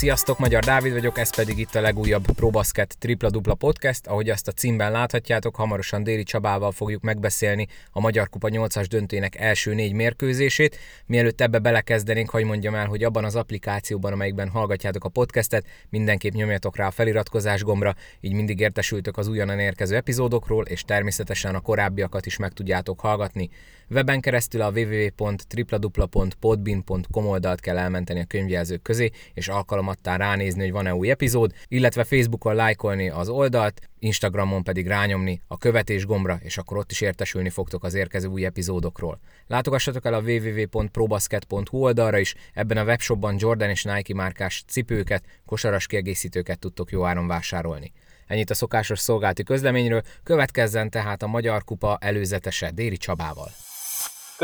Sziasztok, 0.00 0.38
Magyar 0.38 0.64
Dávid 0.64 0.92
vagyok, 0.92 1.18
ez 1.18 1.34
pedig 1.34 1.58
itt 1.58 1.74
a 1.74 1.80
legújabb 1.80 2.24
ProBasket 2.24 2.96
tripla 2.98 3.30
dupla 3.30 3.54
podcast. 3.54 4.06
Ahogy 4.06 4.30
azt 4.30 4.48
a 4.48 4.52
címben 4.52 4.92
láthatjátok, 4.92 5.56
hamarosan 5.56 6.02
Déri 6.02 6.22
Csabával 6.22 6.72
fogjuk 6.72 7.02
megbeszélni 7.02 7.66
a 7.90 8.00
Magyar 8.00 8.28
Kupa 8.28 8.48
8-as 8.50 8.86
döntőnek 8.88 9.36
első 9.36 9.74
négy 9.74 9.92
mérkőzését. 9.92 10.78
Mielőtt 11.06 11.40
ebbe 11.40 11.58
belekezdenénk, 11.58 12.30
hogy 12.30 12.44
mondjam 12.44 12.74
el, 12.74 12.86
hogy 12.86 13.04
abban 13.04 13.24
az 13.24 13.36
applikációban, 13.36 14.12
amelyikben 14.12 14.48
hallgatjátok 14.48 15.04
a 15.04 15.08
podcastet, 15.08 15.66
mindenképp 15.88 16.32
nyomjatok 16.32 16.76
rá 16.76 16.86
a 16.86 16.90
feliratkozás 16.90 17.62
gombra, 17.62 17.94
így 18.20 18.32
mindig 18.32 18.60
értesültök 18.60 19.16
az 19.16 19.28
újonnan 19.28 19.58
érkező 19.58 19.96
epizódokról, 19.96 20.64
és 20.64 20.82
természetesen 20.82 21.54
a 21.54 21.60
korábbiakat 21.60 22.26
is 22.26 22.36
meg 22.36 22.52
tudjátok 22.52 23.00
hallgatni. 23.00 23.50
Weben 23.90 24.20
keresztül 24.20 24.60
a 24.60 24.70
www.tripladupla.podbin.com 24.70 27.26
oldalt 27.26 27.60
kell 27.60 27.78
elmenteni 27.78 28.20
a 28.20 28.24
könyvjelzők 28.24 28.82
közé, 28.82 29.10
és 29.34 29.48
alkalomattán 29.48 30.18
ránézni, 30.18 30.62
hogy 30.62 30.72
van-e 30.72 30.94
új 30.94 31.10
epizód, 31.10 31.52
illetve 31.68 32.04
Facebookon 32.04 32.54
lájkolni 32.54 33.08
az 33.08 33.28
oldalt, 33.28 33.80
Instagramon 33.98 34.62
pedig 34.62 34.86
rányomni 34.86 35.40
a 35.46 35.58
követés 35.58 36.06
gombra, 36.06 36.38
és 36.42 36.58
akkor 36.58 36.76
ott 36.76 36.90
is 36.90 37.00
értesülni 37.00 37.50
fogtok 37.50 37.84
az 37.84 37.94
érkező 37.94 38.28
új 38.28 38.44
epizódokról. 38.44 39.20
Látogassatok 39.46 40.04
el 40.04 40.14
a 40.14 40.20
www.probasket.hu 40.20 41.78
oldalra 41.78 42.18
is, 42.18 42.34
ebben 42.54 42.76
a 42.76 42.84
webshopban 42.84 43.36
Jordan 43.38 43.70
és 43.70 43.84
Nike 43.84 44.14
márkás 44.14 44.64
cipőket, 44.66 45.24
kosaras 45.46 45.86
kiegészítőket 45.86 46.58
tudtok 46.58 46.90
jó 46.90 47.04
áron 47.04 47.26
vásárolni. 47.26 47.92
Ennyit 48.26 48.50
a 48.50 48.54
szokásos 48.54 48.98
szolgálti 48.98 49.42
közleményről, 49.42 50.02
következzen 50.22 50.90
tehát 50.90 51.22
a 51.22 51.26
Magyar 51.26 51.64
Kupa 51.64 51.98
előzetese 52.00 52.70
Déri 52.70 52.96
Csabával. 52.96 53.50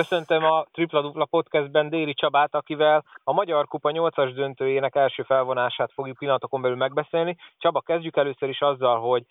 Köszöntöm 0.02 0.44
a 0.44 0.64
Tripla 0.72 1.02
Dupla 1.02 1.24
Podcastben 1.24 1.88
Déri 1.88 2.14
Csabát, 2.14 2.54
akivel 2.54 3.04
a 3.24 3.32
Magyar 3.32 3.66
Kupa 3.66 3.90
8-as 3.92 4.32
döntőjének 4.34 4.94
első 4.94 5.22
felvonását 5.22 5.92
fogjuk 5.92 6.18
pillanatokon 6.18 6.62
belül 6.62 6.76
megbeszélni. 6.76 7.36
Csaba, 7.56 7.80
kezdjük 7.80 8.16
először 8.16 8.48
is 8.48 8.60
azzal, 8.60 9.00
hogy 9.00 9.22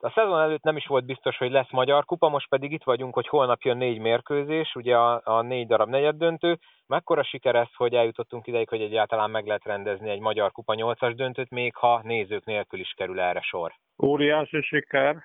a 0.00 0.10
szezon 0.10 0.40
előtt 0.40 0.62
nem 0.62 0.76
is 0.76 0.86
volt 0.86 1.04
biztos, 1.04 1.36
hogy 1.36 1.50
lesz 1.50 1.70
Magyar 1.70 2.04
Kupa, 2.04 2.28
most 2.28 2.48
pedig 2.48 2.72
itt 2.72 2.82
vagyunk, 2.82 3.14
hogy 3.14 3.28
holnap 3.28 3.60
jön 3.62 3.76
négy 3.76 3.98
mérkőzés, 3.98 4.74
ugye 4.74 4.96
a, 4.96 5.20
a 5.24 5.42
négy 5.42 5.66
darab 5.66 5.88
negyed 5.88 6.16
döntő. 6.16 6.58
Mekkora 6.86 7.22
siker 7.22 7.54
ez, 7.54 7.74
hogy 7.74 7.94
eljutottunk 7.94 8.46
ideig, 8.46 8.68
hogy 8.68 8.80
egyáltalán 8.80 9.30
meg 9.30 9.46
lehet 9.46 9.64
rendezni 9.64 10.10
egy 10.10 10.20
Magyar 10.20 10.52
Kupa 10.52 10.74
8-as 10.76 11.12
döntőt, 11.16 11.50
még 11.50 11.74
ha 11.74 12.00
nézők 12.02 12.44
nélkül 12.44 12.80
is 12.80 12.92
kerül 12.96 13.20
erre 13.20 13.40
sor? 13.40 13.72
Óriási 14.02 14.62
siker. 14.62 15.16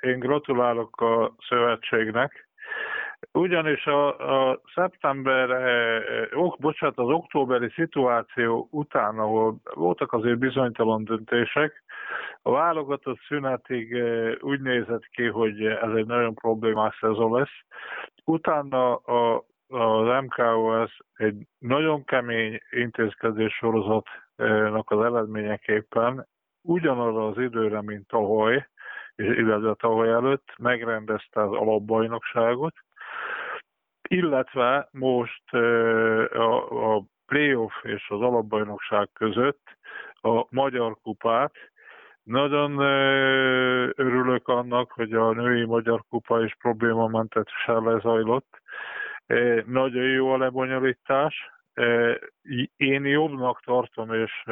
Én 0.00 0.18
gratulálok 0.18 1.00
a 1.00 1.34
szövetségnek, 1.48 2.45
ugyanis 3.36 3.86
a, 3.86 4.06
a 4.50 4.60
szeptember, 4.74 5.50
ok, 6.34 6.58
bocsánat, 6.58 6.98
az 6.98 7.08
októberi 7.08 7.70
szituáció 7.74 8.68
után, 8.70 9.18
ahol 9.18 9.56
voltak 9.74 10.12
azért 10.12 10.38
bizonytalan 10.38 11.04
döntések, 11.04 11.84
a 12.42 12.50
válogatott 12.50 13.18
szünetig 13.28 14.02
úgy 14.40 14.60
nézett 14.60 15.06
ki, 15.06 15.26
hogy 15.26 15.64
ez 15.64 15.92
egy 15.94 16.06
nagyon 16.06 16.34
problémás 16.34 16.96
szezon 17.00 17.32
lesz. 17.32 17.58
Utána 18.24 18.94
a, 18.94 19.44
az 19.68 20.22
MKOS 20.22 20.98
egy 21.16 21.46
nagyon 21.58 22.04
kemény 22.04 22.60
intézkedés 22.70 23.54
sorozatnak 23.54 24.90
az 24.90 25.04
eredményeképpen 25.04 26.26
ugyanarra 26.62 27.26
az 27.26 27.38
időre, 27.38 27.82
mint 27.82 28.06
tavaly, 28.06 28.68
illetve 29.16 29.74
tavaly 29.74 30.08
előtt 30.08 30.52
megrendezte 30.58 31.42
az 31.42 31.52
alapbajnokságot, 31.52 32.74
illetve 34.06 34.88
most 34.92 35.52
a, 36.32 37.02
playoff 37.26 37.72
és 37.82 38.06
az 38.08 38.20
alapbajnokság 38.20 39.08
között 39.12 39.76
a 40.20 40.46
Magyar 40.50 40.96
Kupát. 41.02 41.52
Nagyon 42.22 42.78
örülök 43.96 44.48
annak, 44.48 44.92
hogy 44.92 45.12
a 45.12 45.32
női 45.32 45.64
Magyar 45.64 46.02
Kupa 46.08 46.44
is 46.44 46.56
problémamentesen 46.58 47.82
lezajlott. 47.82 48.60
Nagyon 49.66 50.04
jó 50.04 50.32
a 50.32 50.38
lebonyolítás. 50.38 51.55
Én 52.76 53.04
jobbnak 53.04 53.60
tartom, 53.60 54.12
és 54.12 54.44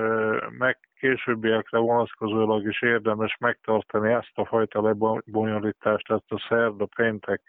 meg 0.58 0.78
későbbiekre 0.98 1.78
vonatkozólag 1.78 2.66
is 2.66 2.82
érdemes 2.82 3.36
megtartani 3.40 4.12
ezt 4.12 4.32
a 4.34 4.44
fajta 4.44 4.82
lebonyolítást, 4.82 6.10
ezt 6.10 6.32
a 6.32 6.44
szerda, 6.48 6.86
péntek, 6.96 7.42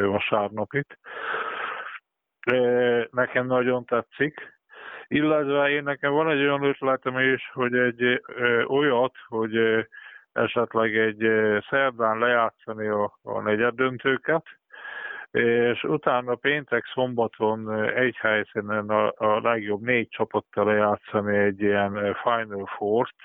vasárnapit. 0.00 0.98
Nekem 3.10 3.46
nagyon 3.46 3.84
tetszik. 3.84 4.56
Illetve 5.08 5.70
én 5.70 5.82
nekem 5.82 6.12
van 6.12 6.30
egy 6.30 6.40
olyan 6.40 6.64
ötletem 6.64 7.18
is, 7.18 7.50
hogy 7.52 7.74
egy 7.74 8.22
olyat, 8.66 9.14
hogy 9.26 9.86
esetleg 10.32 10.96
egy 10.96 11.28
szerdán 11.68 12.18
lejátszani 12.18 12.86
a, 12.86 13.18
a 13.22 13.40
negyed 13.40 13.74
döntőket, 13.74 14.57
és 15.30 15.84
utána 15.84 16.34
péntek 16.34 16.84
szombaton 16.94 17.82
egy 17.82 18.16
helyszínen 18.16 18.88
a, 18.88 19.12
a 19.16 19.40
legjobb 19.40 19.80
négy 19.80 20.08
csapattal 20.08 20.64
lejátszani 20.64 21.36
egy 21.36 21.60
ilyen 21.60 22.16
Final 22.22 22.66
Four-t, 22.76 23.16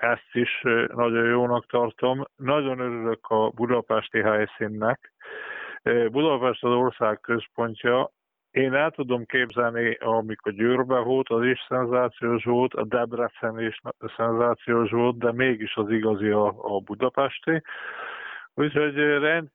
ezt 0.00 0.28
is 0.32 0.62
nagyon 0.94 1.26
jónak 1.26 1.66
tartom. 1.66 2.24
Nagyon 2.36 2.78
örülök 2.78 3.26
a 3.26 3.48
budapesti 3.48 4.20
helyszínnek. 4.20 5.12
Budapest 6.10 6.64
az 6.64 6.72
ország 6.72 7.20
központja, 7.20 8.10
én 8.50 8.74
el 8.74 8.90
tudom 8.90 9.24
képzelni, 9.24 9.94
amikor 9.94 10.52
Győrbe 10.52 10.98
volt, 10.98 11.28
az 11.28 11.44
is 11.44 11.64
szenzációs 11.68 12.44
volt, 12.44 12.74
a 12.74 12.84
Debrecen 12.84 13.60
is 13.60 13.80
szenzációs 14.16 14.90
volt, 14.90 15.18
de 15.18 15.32
mégis 15.32 15.76
az 15.76 15.90
igazi 15.90 16.28
a, 16.28 16.46
a 16.46 16.80
budapesti. 16.80 17.62
Úgyhogy 18.54 18.94
rend, 18.94 19.48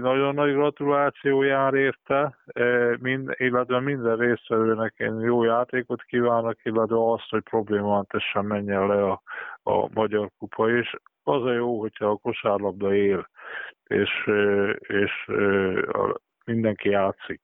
nagyon 0.00 0.34
nagy 0.34 0.52
gratuláció 0.52 1.42
jár 1.42 1.74
érte, 1.74 2.38
mind, 2.98 3.34
illetve 3.36 3.80
minden 3.80 4.16
résztvevőnek 4.16 4.94
én 4.96 5.20
jó 5.20 5.44
játékot 5.44 6.02
kívánok, 6.02 6.64
illetve 6.64 7.12
azt, 7.12 7.28
hogy 7.28 7.42
problémátesen 7.42 8.44
menjen 8.44 8.86
le 8.86 9.04
a, 9.04 9.22
a 9.62 9.88
Magyar 9.94 10.30
Kupa 10.38 10.70
is. 10.70 10.94
Az 11.22 11.42
a 11.42 11.52
jó, 11.52 11.80
hogyha 11.80 12.06
a 12.06 12.16
kosárlabda 12.16 12.94
él, 12.94 13.28
és, 13.84 14.30
és 14.78 15.30
mindenki 16.44 16.88
játszik. 16.88 17.40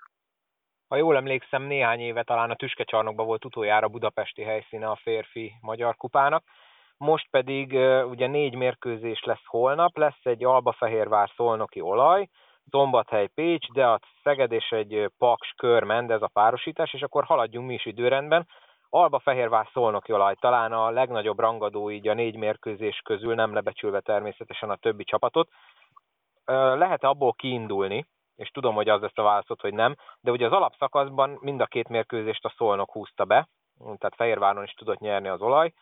Ha 0.88 0.97
jól 0.97 1.16
emlékszem, 1.16 1.62
néhány 1.62 2.00
éve 2.00 2.22
talán 2.22 2.50
a 2.50 2.54
Tüskecsarnokban 2.54 3.26
volt 3.26 3.44
utoljára 3.44 3.88
budapesti 3.88 4.42
helyszíne 4.42 4.87
a 4.87 5.00
férfi 5.02 5.52
Magyar 5.60 5.97
Kupának 5.97 6.44
most 7.05 7.31
pedig 7.31 7.72
ugye 8.05 8.27
négy 8.27 8.55
mérkőzés 8.55 9.22
lesz 9.25 9.44
holnap, 9.47 9.97
lesz 9.97 10.21
egy 10.22 10.44
Albafehérvár 10.44 11.31
szolnoki 11.37 11.81
olaj, 11.81 12.28
Zombathely 12.71 13.27
Pécs, 13.27 13.66
de 13.72 13.87
a 13.87 14.00
Szeged 14.22 14.53
és 14.53 14.71
egy 14.71 15.11
Paks 15.19 15.53
Kör 15.56 15.83
Mendez 15.83 16.22
a 16.22 16.31
párosítás, 16.33 16.93
és 16.93 17.03
akkor 17.03 17.25
haladjunk 17.25 17.66
mi 17.66 17.75
is 17.75 17.87
időrendben. 17.87 18.47
Alba 18.88 19.19
Fehérvár 19.19 19.69
szolnoki 19.72 20.12
olaj 20.12 20.34
talán 20.34 20.72
a 20.72 20.91
legnagyobb 20.91 21.38
rangadó 21.38 21.91
így 21.91 22.09
a 22.09 22.15
négy 22.15 22.37
mérkőzés 22.37 23.00
közül, 23.05 23.34
nem 23.34 23.55
lebecsülve 23.55 24.00
természetesen 24.00 24.71
a 24.71 24.77
többi 24.77 25.05
csapatot. 25.05 25.49
Lehet 26.75 27.05
abból 27.05 27.32
kiindulni, 27.32 28.06
és 28.37 28.49
tudom, 28.49 28.75
hogy 28.75 28.88
az 28.88 29.00
lesz 29.00 29.19
a 29.19 29.22
válaszod, 29.22 29.61
hogy 29.61 29.75
nem, 29.75 29.97
de 30.21 30.31
ugye 30.31 30.47
az 30.47 30.53
alapszakaszban 30.53 31.38
mind 31.41 31.61
a 31.61 31.67
két 31.67 31.88
mérkőzést 31.88 32.44
a 32.44 32.53
Szolnok 32.56 32.93
húzta 32.93 33.25
be, 33.25 33.49
tehát 33.78 34.15
Fehérváron 34.17 34.65
is 34.65 34.72
tudott 34.72 34.99
nyerni 34.99 35.28
az 35.28 35.41
olaj, 35.41 35.72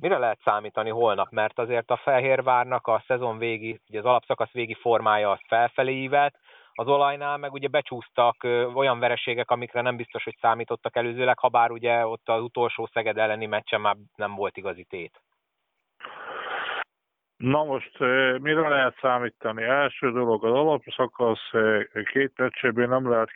mire 0.00 0.18
lehet 0.18 0.40
számítani 0.44 0.90
holnap? 0.90 1.30
Mert 1.30 1.58
azért 1.58 1.90
a 1.90 1.96
Fehérvárnak 1.96 2.86
a 2.86 3.02
szezon 3.06 3.38
végi, 3.38 3.80
ugye 3.88 3.98
az 3.98 4.04
alapszakasz 4.04 4.52
végi 4.52 4.74
formája 4.74 5.30
az 5.30 5.40
felfelé 5.48 5.92
ívelt, 5.92 6.38
az 6.78 6.86
olajnál 6.86 7.36
meg 7.36 7.52
ugye 7.52 7.68
becsúsztak 7.68 8.44
olyan 8.74 8.98
vereségek, 8.98 9.50
amikre 9.50 9.80
nem 9.80 9.96
biztos, 9.96 10.24
hogy 10.24 10.36
számítottak 10.40 10.96
előzőleg, 10.96 11.38
ha 11.38 11.48
bár 11.48 11.70
ugye 11.70 12.06
ott 12.06 12.28
az 12.28 12.42
utolsó 12.42 12.88
Szeged 12.92 13.18
elleni 13.18 13.46
meccsen 13.46 13.80
már 13.80 13.96
nem 14.14 14.34
volt 14.34 14.56
igazi 14.56 14.84
tét. 14.84 15.20
Na 17.36 17.64
most 17.64 17.98
mire 18.40 18.68
lehet 18.68 18.98
számítani? 19.00 19.62
Első 19.62 20.12
dolog 20.12 20.44
az 20.44 20.52
alapszakasz 20.52 21.50
két 22.12 22.32
meccséből 22.36 22.86
nem 22.86 23.10
lehet 23.10 23.30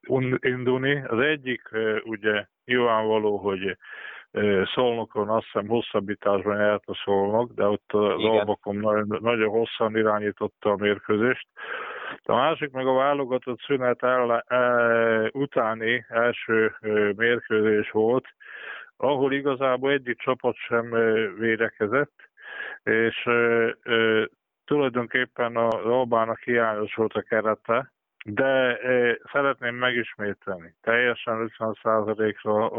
kiindulni. 0.00 1.04
Az 1.06 1.18
egyik 1.18 1.70
ugye 2.04 2.46
nyilvánvaló, 2.64 3.36
hogy 3.36 3.76
Szolnokon 4.74 5.28
azt 5.28 5.44
hiszem 5.44 5.68
hosszabbításban 5.68 6.58
járt 6.58 6.82
a 6.86 7.00
Szolnok, 7.04 7.52
de 7.52 7.64
ott 7.64 7.92
az 7.92 8.24
Albakom 8.24 8.80
nagyon, 8.80 9.18
nagyon 9.20 9.48
hosszan 9.48 9.96
irányította 9.96 10.70
a 10.70 10.76
mérkőzést. 10.76 11.46
A 12.22 12.34
másik 12.34 12.70
meg 12.70 12.86
a 12.86 12.94
válogatott 12.94 13.60
szünet 13.60 14.02
el, 14.02 14.44
e, 14.46 15.30
utáni 15.32 16.04
első 16.08 16.74
mérkőzés 17.16 17.90
volt, 17.90 18.24
ahol 18.96 19.32
igazából 19.32 19.90
egyik 19.90 20.18
csapat 20.18 20.56
sem 20.56 20.90
védekezett, 21.38 22.30
és 22.82 23.26
e, 23.26 23.30
e, 23.82 24.28
tulajdonképpen 24.64 25.56
az 25.56 25.84
Albának 25.84 26.38
hiányos 26.38 26.94
volt 26.94 27.14
a 27.14 27.22
kerete, 27.22 27.92
de 28.24 28.78
szeretném 29.32 29.74
megismételni. 29.74 30.74
Teljesen 30.80 31.50
50%-ra 31.58 32.70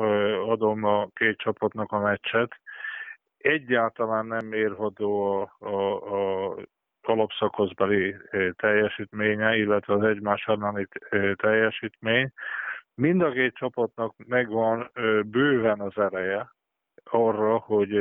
adom 0.47 0.83
a 0.83 1.07
két 1.13 1.37
csapatnak 1.37 1.91
a 1.91 1.99
meccset. 1.99 2.51
Egyáltalán 3.37 4.25
nem 4.25 4.45
mérható 4.45 5.31
a, 5.31 5.65
a, 5.65 6.49
a 6.49 6.55
alapszakaszbeli 7.01 8.15
teljesítménye, 8.55 9.55
illetve 9.55 9.93
az 9.93 10.03
egymás 10.03 10.45
elleni 10.45 10.87
teljesítmény. 11.35 12.31
Mind 12.95 13.21
a 13.21 13.31
két 13.31 13.55
csapatnak 13.55 14.13
megvan 14.27 14.91
bőven 15.25 15.79
az 15.79 15.97
ereje 15.97 16.53
arra, 17.03 17.57
hogy 17.57 17.91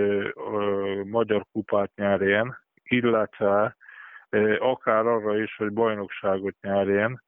magyar 1.05 1.45
kupát 1.53 1.91
nyerjen, 1.95 2.59
illetve 2.83 3.77
akár 4.59 5.07
arra 5.07 5.39
is, 5.39 5.57
hogy 5.57 5.73
bajnokságot 5.73 6.55
nyerjen, 6.61 7.23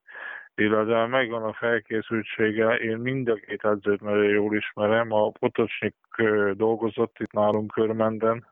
illetve 0.57 1.07
megvan 1.07 1.43
a 1.43 1.53
felkészültsége. 1.53 2.75
Én 2.75 2.97
mind 2.97 3.29
a 3.29 3.35
két 3.35 3.65
edzőt 3.65 4.01
nagyon 4.01 4.29
jól 4.29 4.57
ismerem. 4.57 5.13
A 5.13 5.31
Potocsnyik 5.31 5.95
dolgozott 6.53 7.17
itt 7.19 7.33
nálunk 7.33 7.71
Körmenden, 7.71 8.47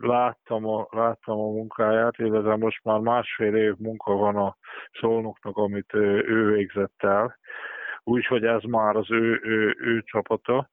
láttam 0.00 0.66
a, 0.66 0.86
láttam 0.90 1.38
a 1.38 1.50
munkáját, 1.50 2.18
illetve 2.18 2.56
most 2.56 2.84
már 2.84 2.98
másfél 2.98 3.54
év 3.54 3.74
munka 3.78 4.12
van 4.12 4.36
a 4.36 4.56
szolnoknak, 5.00 5.56
amit 5.56 5.94
ő 5.94 6.52
végzett 6.52 7.02
el. 7.02 7.38
Úgyhogy 8.04 8.44
ez 8.44 8.62
már 8.62 8.96
az 8.96 9.10
ő, 9.10 9.40
ő, 9.42 9.76
ő 9.78 10.02
csapata. 10.02 10.70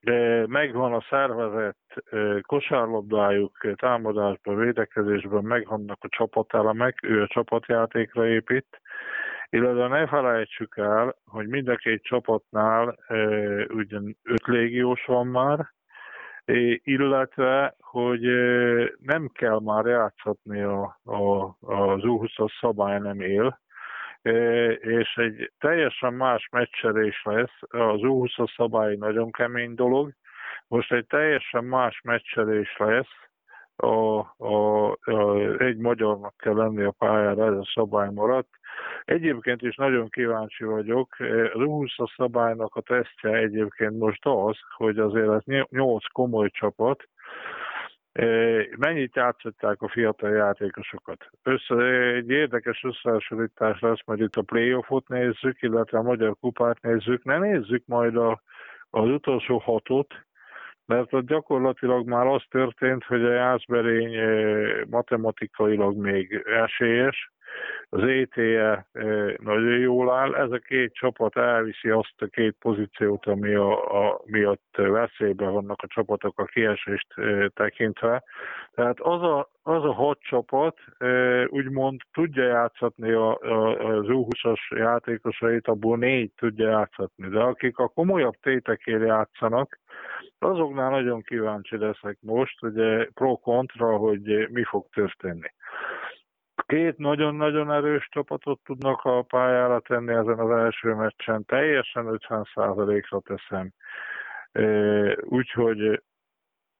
De 0.00 0.46
megvan 0.46 0.92
a 0.92 1.04
szervezett 1.10 2.04
kosárlabdájuk 2.40 3.66
támadásban, 3.76 4.56
védekezésben, 4.56 5.44
megvannak 5.44 5.98
a 6.00 6.08
csapatelemek, 6.08 6.98
ő 7.02 7.22
a 7.22 7.26
csapatjátékra 7.26 8.26
épít, 8.26 8.80
illetve 9.50 9.88
ne 9.88 10.06
felejtsük 10.06 10.76
el, 10.76 11.14
hogy 11.24 11.46
mind 11.46 11.68
a 11.68 11.76
két 11.76 12.02
csapatnál 12.02 12.98
ugyan 13.68 14.16
öt 14.22 14.46
légiós 14.46 15.04
van 15.04 15.26
már, 15.26 15.72
illetve, 16.82 17.74
hogy 17.80 18.20
nem 18.98 19.30
kell 19.32 19.60
már 19.60 19.84
játszatni 19.86 20.62
a, 20.62 21.00
a, 21.04 21.42
az 21.60 22.00
U20-as 22.02 22.58
szabály 22.60 22.98
nem 22.98 23.20
él, 23.20 23.60
és 24.80 25.16
egy 25.16 25.52
teljesen 25.58 26.14
más 26.14 26.48
meccselés 26.50 27.22
lesz. 27.24 27.58
Az 27.60 28.00
U20-as 28.02 28.54
szabály 28.56 28.96
nagyon 28.96 29.30
kemény 29.30 29.74
dolog, 29.74 30.12
most 30.68 30.92
egy 30.92 31.06
teljesen 31.06 31.64
más 31.64 32.00
meccselés 32.04 32.76
lesz, 32.78 33.28
a, 33.80 34.18
a, 34.36 34.90
a, 34.90 35.36
egy 35.58 35.76
magyarnak 35.76 36.36
kell 36.36 36.54
lenni 36.54 36.82
a 36.82 36.90
pályára, 36.90 37.46
ez 37.46 37.58
a 37.58 37.70
szabály 37.74 38.08
maradt. 38.12 38.48
Egyébként 39.04 39.62
is 39.62 39.76
nagyon 39.76 40.08
kíváncsi 40.08 40.64
vagyok. 40.64 41.16
Az 41.52 41.60
U20 41.60 42.14
szabálynak 42.16 42.74
a 42.74 42.80
tesztje 42.80 43.30
egyébként 43.30 43.98
most 43.98 44.26
az, 44.26 44.56
hogy 44.76 44.98
azért 44.98 45.30
ez 45.30 45.64
nyolc 45.68 46.06
komoly 46.12 46.50
csapat, 46.50 47.08
Mennyit 48.76 49.16
játszották 49.16 49.82
a 49.82 49.88
fiatal 49.88 50.30
játékosokat? 50.30 51.30
Össze, 51.42 51.74
egy 52.14 52.30
érdekes 52.30 52.84
összehasonlítás 52.84 53.80
lesz, 53.80 54.04
majd 54.06 54.20
itt 54.20 54.34
a 54.34 54.42
playoffot 54.42 55.08
nézzük, 55.08 55.62
illetve 55.62 55.98
a 55.98 56.02
Magyar 56.02 56.36
Kupát 56.40 56.82
nézzük. 56.82 57.24
Ne 57.24 57.38
nézzük 57.38 57.82
majd 57.86 58.16
a, 58.16 58.42
az 58.90 59.08
utolsó 59.08 59.58
hatot, 59.58 60.14
mert 60.86 61.12
ott 61.12 61.26
gyakorlatilag 61.26 62.08
már 62.08 62.26
az 62.26 62.42
történt, 62.50 63.04
hogy 63.04 63.24
a 63.24 63.32
Jászberény 63.32 64.16
matematikailag 64.90 65.96
még 65.96 66.42
esélyes, 66.44 67.32
az 67.90 68.02
ETE 68.02 68.86
nagyon 69.36 69.78
jól 69.78 70.10
áll. 70.10 70.34
Ez 70.34 70.50
a 70.50 70.58
két 70.58 70.94
csapat 70.94 71.36
elviszi 71.36 71.88
azt 71.88 72.14
a 72.22 72.26
két 72.26 72.56
pozíciót, 72.58 73.26
ami 73.26 73.54
a, 73.54 74.06
a 74.08 74.20
miatt 74.24 74.74
veszélyben 74.76 75.52
vannak 75.52 75.82
a 75.82 75.86
csapatok 75.86 76.38
a 76.38 76.44
kiesést 76.44 77.14
tekintve. 77.54 78.22
Tehát 78.74 79.00
az 79.00 79.22
a, 79.22 79.50
az 79.62 79.84
a 79.84 79.92
hat 79.92 80.18
csapat 80.20 80.78
úgymond 81.46 82.00
tudja 82.12 82.44
játszatni 82.44 83.12
a, 83.12 83.38
a, 83.40 83.96
az 83.96 84.06
U20-as 84.08 84.76
játékosait, 84.76 85.68
abból 85.68 85.96
négy 85.96 86.30
tudja 86.36 86.68
játszatni. 86.68 87.28
De 87.28 87.40
akik 87.40 87.78
a 87.78 87.88
komolyabb 87.88 88.34
tétekért 88.42 89.06
játszanak, 89.06 89.78
azoknál 90.38 90.90
nagyon 90.90 91.22
kíváncsi 91.22 91.78
leszek 91.78 92.16
most, 92.20 92.62
ugye 92.62 93.08
pro-kontra, 93.14 93.96
hogy 93.96 94.48
mi 94.50 94.64
fog 94.64 94.86
történni. 94.92 95.52
Két 96.68 96.98
nagyon-nagyon 96.98 97.72
erős 97.72 98.08
csapatot 98.10 98.60
tudnak 98.64 99.04
a 99.04 99.22
pályára 99.22 99.80
tenni 99.80 100.12
ezen 100.12 100.38
az 100.38 100.50
első 100.50 100.94
meccsen, 100.94 101.44
teljesen 101.44 102.06
50%-ra 102.08 103.20
teszem. 103.20 103.72
Úgyhogy 105.20 106.02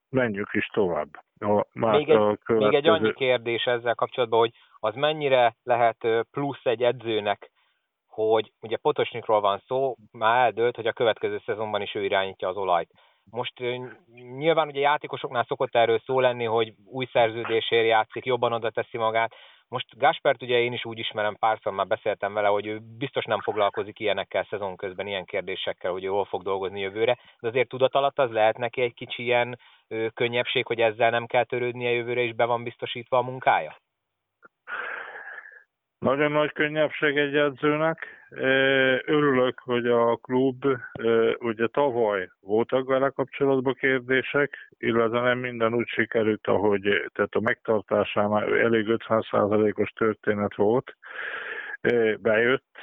menjünk 0.09 0.49
is 0.53 0.67
tovább. 0.67 1.09
A, 1.39 1.67
már 1.73 1.97
még, 1.97 2.09
egy, 2.09 2.17
a 2.17 2.37
következő... 2.37 2.59
még 2.59 2.75
egy 2.75 2.89
annyi 2.89 3.13
kérdés 3.13 3.65
ezzel 3.65 3.95
kapcsolatban, 3.95 4.39
hogy 4.39 4.53
az 4.79 4.95
mennyire 4.95 5.57
lehet 5.63 6.07
plusz 6.31 6.65
egy 6.65 6.83
edzőnek, 6.83 7.51
hogy 8.07 8.53
ugye 8.61 8.77
Potosnikról 8.77 9.41
van 9.41 9.63
szó, 9.67 9.95
már 10.13 10.45
eldőlt, 10.45 10.77
hogy 10.77 10.87
a 10.87 10.93
következő 10.93 11.41
szezonban 11.45 11.83
is 11.83 11.95
ő 11.95 12.05
irányítja 12.05 12.49
az 12.49 12.57
olajt. 12.57 12.91
Most 13.31 13.53
nyilván 14.37 14.69
ugye 14.69 14.81
játékosoknál 14.81 15.45
szokott 15.45 15.75
erről 15.75 15.99
szó 15.99 16.21
lenni, 16.21 16.45
hogy 16.45 16.73
új 16.85 17.09
szerződésért 17.13 17.87
játszik, 17.87 18.25
jobban 18.25 18.53
oda 18.53 18.71
teszi 18.71 18.99
magát. 18.99 19.35
Most 19.69 19.99
Gáspert 19.99 20.43
ugye 20.43 20.59
én 20.59 20.73
is 20.73 20.85
úgy 20.85 20.99
ismerem, 20.99 21.37
párszor 21.37 21.73
már 21.73 21.87
beszéltem 21.87 22.33
vele, 22.35 22.49
hogy 22.49 22.67
ő 22.67 22.81
biztos 22.99 23.25
nem 23.25 23.41
foglalkozik 23.41 23.99
ilyenekkel 23.99 24.47
szezon 24.51 24.77
közben, 24.77 25.07
ilyen 25.07 25.25
kérdésekkel, 25.25 25.91
hogy 25.91 26.05
ő 26.05 26.09
hol 26.09 26.25
fog 26.25 26.43
dolgozni 26.43 26.81
jövőre, 26.81 27.19
de 27.41 27.49
azért 27.49 27.69
tudat 27.69 27.95
alatt 27.95 28.19
az 28.19 28.31
lehet 28.31 28.59
neki 28.59 28.81
egy 28.81 28.95
kicsi 28.95 29.23
ilyen 29.23 29.59
ö, 29.89 30.07
könnyebbség, 30.15 30.67
hogy 30.67 30.81
ezzel 30.81 31.11
nem 31.11 31.27
kell 31.27 31.45
törődnie 31.45 31.91
jövőre, 31.91 32.21
és 32.21 32.35
be 32.35 32.45
van 32.45 32.63
biztosítva 32.63 33.19
a 33.19 33.23
munkája? 33.23 33.77
Nagyon 35.99 36.33
nagy 36.33 36.53
könnyebbség 36.53 37.17
egy 37.17 37.37
edzőnek. 37.37 38.07
Örülök, 39.05 39.59
hogy 39.59 39.87
a 39.87 40.17
klub, 40.17 40.65
ugye 41.39 41.67
tavaly 41.67 42.29
voltak 42.41 42.87
vele 42.87 43.09
kapcsolatban 43.09 43.75
kérdések, 43.75 44.69
illetve 44.79 45.21
nem 45.21 45.39
minden 45.39 45.75
úgy 45.75 45.89
sikerült, 45.89 46.47
ahogy, 46.47 46.83
tehát 47.13 47.35
a 47.35 47.41
megtartásánál 47.41 48.59
elég 48.59 48.87
50%-os 48.89 49.91
történet 49.91 50.55
volt. 50.55 50.97
Bejött, 52.21 52.77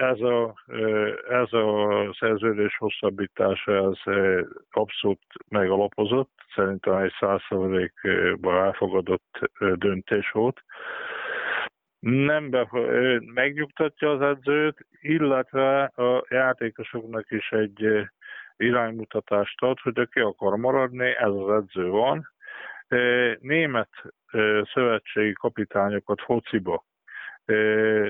ez 0.00 0.20
a, 0.20 0.54
ez 1.28 1.52
a 1.52 2.14
szerződés 2.18 2.76
hosszabbítása 2.76 3.72
ez 3.72 4.14
abszolút 4.70 5.22
megalapozott, 5.48 6.32
szerintem 6.54 6.96
egy 6.96 7.12
100%-ban 7.20 8.64
elfogadott 8.64 9.50
döntés 9.74 10.30
volt 10.30 10.64
nem 12.00 12.50
be, 12.50 12.68
megnyugtatja 13.34 14.10
az 14.10 14.20
edzőt, 14.20 14.86
illetve 15.00 15.84
a 15.84 16.24
játékosoknak 16.28 17.30
is 17.30 17.50
egy 17.50 18.08
iránymutatást 18.56 19.62
ad, 19.62 19.80
hogy 19.80 19.98
aki 19.98 20.20
akar 20.20 20.56
maradni, 20.56 21.06
ez 21.06 21.30
az 21.30 21.50
edző 21.50 21.88
van. 21.88 22.32
Német 23.40 23.90
szövetségi 24.72 25.32
kapitányokat 25.32 26.20
fociba 26.20 26.84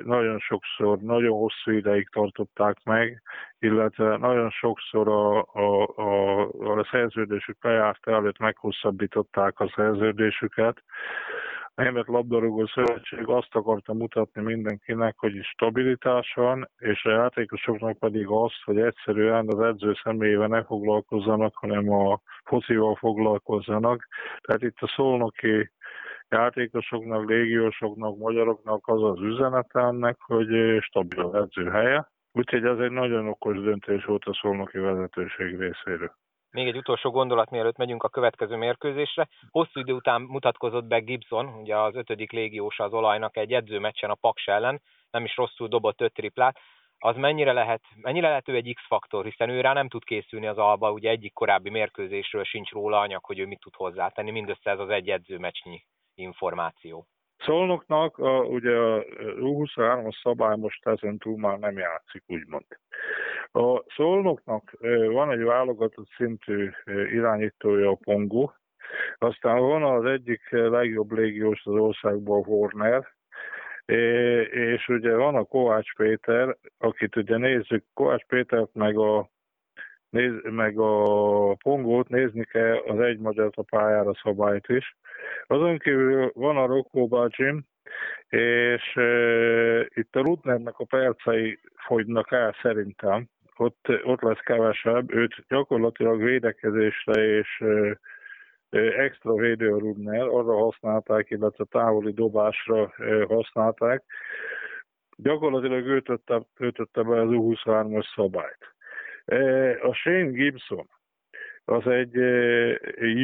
nagyon 0.05 0.39
sokszor, 0.39 0.99
nagyon 0.99 1.39
hosszú 1.39 1.71
ideig 1.71 2.09
tartották 2.09 2.77
meg, 2.85 3.23
illetve 3.59 4.17
nagyon 4.17 4.51
sokszor 4.51 5.09
a, 5.09 5.39
a, 5.39 5.87
a, 5.97 6.49
a 6.79 6.89
szerződésük 6.91 7.65
lejárta 7.65 8.11
előtt 8.11 8.39
meghosszabbították 8.39 9.61
a 9.61 9.73
szerződésüket. 9.75 10.83
Német 11.77 12.07
Labdarúgó 12.07 12.67
Szövetség 12.67 13.29
azt 13.29 13.55
akarta 13.55 13.95
mutatni 13.95 14.43
mindenkinek, 14.43 15.19
hogy 15.19 15.43
stabilitás 15.43 16.33
van, 16.35 16.71
és 16.79 17.05
a 17.05 17.11
játékosoknak 17.11 17.99
pedig 17.99 18.27
azt, 18.29 18.63
hogy 18.65 18.79
egyszerűen 18.79 19.49
az 19.49 19.61
edző 19.61 19.95
személyével 20.03 20.49
ne 20.49 20.65
foglalkozzanak, 20.65 21.57
hanem 21.57 21.91
a 21.91 22.21
focival 22.45 22.95
foglalkozzanak. 22.95 24.09
Tehát 24.41 24.63
itt 24.63 24.77
a 24.81 24.93
szolnoki 24.97 25.71
játékosoknak, 26.29 27.29
légiósoknak, 27.29 28.19
magyaroknak 28.19 28.87
az 28.87 29.03
az 29.03 29.21
üzenete 29.21 29.81
ennek, 29.81 30.17
hogy 30.21 30.79
stabil 30.81 31.21
az 31.21 31.35
edző 31.35 31.71
helye. 31.71 32.11
Úgyhogy 32.33 32.65
ez 32.65 32.79
egy 32.79 32.91
nagyon 32.91 33.29
okos 33.29 33.61
döntés 33.61 34.05
volt 34.05 34.25
a 34.25 34.35
szolnoki 34.35 34.79
vezetőség 34.79 35.59
részéről. 35.59 36.15
Még 36.57 36.67
egy 36.67 36.77
utolsó 36.77 37.11
gondolat, 37.11 37.51
mielőtt 37.51 37.77
megyünk 37.77 38.03
a 38.03 38.09
következő 38.09 38.57
mérkőzésre. 38.57 39.29
Hosszú 39.51 39.81
idő 39.81 39.93
után 39.93 40.21
mutatkozott 40.21 40.85
be 40.85 40.99
Gibson, 40.99 41.47
ugye 41.47 41.77
az 41.77 41.95
ötödik 41.95 42.33
légiósa 42.33 42.85
az 42.85 42.93
olajnak 42.93 43.37
egy 43.37 43.53
edzőmeccsen 43.53 44.11
a 44.11 44.15
Paks 44.15 44.47
ellen, 44.47 44.83
nem 45.11 45.25
is 45.25 45.37
rosszul 45.37 45.69
dobott 45.69 46.01
öt 46.01 46.13
triplát. 46.13 46.59
Az 46.99 47.17
mennyire 47.17 47.53
lehet, 47.53 47.83
mennyire 47.95 48.29
lehet 48.29 48.49
ő 48.49 48.55
egy 48.55 48.75
X-faktor, 48.75 49.25
hiszen 49.25 49.49
ő 49.49 49.61
rá 49.61 49.73
nem 49.73 49.89
tud 49.89 50.05
készülni 50.05 50.47
az 50.47 50.59
alba, 50.59 50.93
ugye 50.93 51.11
egyik 51.11 51.33
korábbi 51.33 51.71
mérkőzésről 51.71 52.45
sincs 52.45 52.71
róla 52.71 53.01
anyag, 53.01 53.25
hogy 53.25 53.39
ő 53.39 53.47
mit 53.47 53.61
tud 53.61 53.75
hozzátenni, 53.75 54.31
mindössze 54.31 54.71
ez 54.71 54.79
az 54.79 54.89
egy 54.89 55.11
edzőmeccsnyi 55.11 55.85
információ. 56.15 57.07
Szolnoknak 57.39 58.19
a, 58.19 58.45
ugye 58.45 58.77
a 58.77 59.05
U23-as 59.41 60.21
szabály 60.23 60.57
most 60.57 60.87
ezen 60.87 61.19
túl 61.19 61.39
már 61.39 61.59
nem 61.59 61.79
játszik, 61.79 62.23
úgymond. 62.27 62.65
A 63.53 63.85
Szolnoknak 63.97 64.77
van 65.11 65.31
egy 65.31 65.43
válogatott 65.43 66.09
szintű 66.17 66.71
irányítója 67.13 67.91
a 67.91 67.99
Pongo, 68.05 68.51
aztán 69.19 69.59
van 69.59 69.83
az 69.83 70.05
egyik 70.05 70.49
legjobb 70.51 71.13
légiós 71.13 71.63
az 71.65 71.73
országban, 71.73 72.45
Warner, 72.47 73.15
és 74.51 74.89
ugye 74.89 75.15
van 75.15 75.35
a 75.35 75.45
Kovács 75.45 75.95
Péter, 75.95 76.57
akit 76.79 77.17
ugye 77.17 77.37
nézzük, 77.37 77.85
Kovács 77.95 78.25
Pétert 78.25 78.75
meg 78.75 78.99
a 78.99 79.29
néz, 80.17 80.33
meg 80.43 80.79
a 80.79 81.55
Pongót 81.55 82.09
nézni 82.09 82.45
kell 82.45 82.77
az 82.87 83.01
egy 83.01 83.19
magyar 83.19 83.51
a 83.55 83.63
pályára 83.63 84.15
szabályt 84.23 84.69
is. 84.69 84.97
Azon 85.47 85.79
kívül 85.79 86.31
van 86.35 86.57
a 86.57 86.67
Rokko 86.67 87.07
bácsim, 87.07 87.65
és 88.29 88.97
e, 88.97 89.81
itt 89.81 90.17
a 90.17 90.21
Rutnernek 90.21 90.79
a 90.79 90.85
percei 90.85 91.59
fogynak 91.87 92.33
el 92.33 92.55
szerintem. 92.63 93.29
Ott, 93.57 93.89
ott 94.05 94.21
lesz 94.21 94.41
kevesebb, 94.45 95.13
őt 95.15 95.35
gyakorlatilag 95.49 96.23
védekezésre 96.23 97.39
és 97.39 97.61
e, 97.61 97.99
extra 98.79 99.35
védő 99.35 99.73
a 99.75 99.79
Rudner, 99.79 100.27
arra 100.27 100.59
használták, 100.59 101.31
illetve 101.31 101.65
távoli 101.65 102.13
dobásra 102.13 102.93
használták. 103.29 104.05
Gyakorlatilag 105.17 105.87
ő 105.87 106.01
töltötte 106.55 107.03
be 107.03 107.21
az 107.21 107.29
U23-as 107.31 108.15
szabályt. 108.15 108.76
A 109.83 109.93
Shane 109.93 110.31
Gibson 110.31 110.89
az 111.65 111.87
egy 111.87 112.15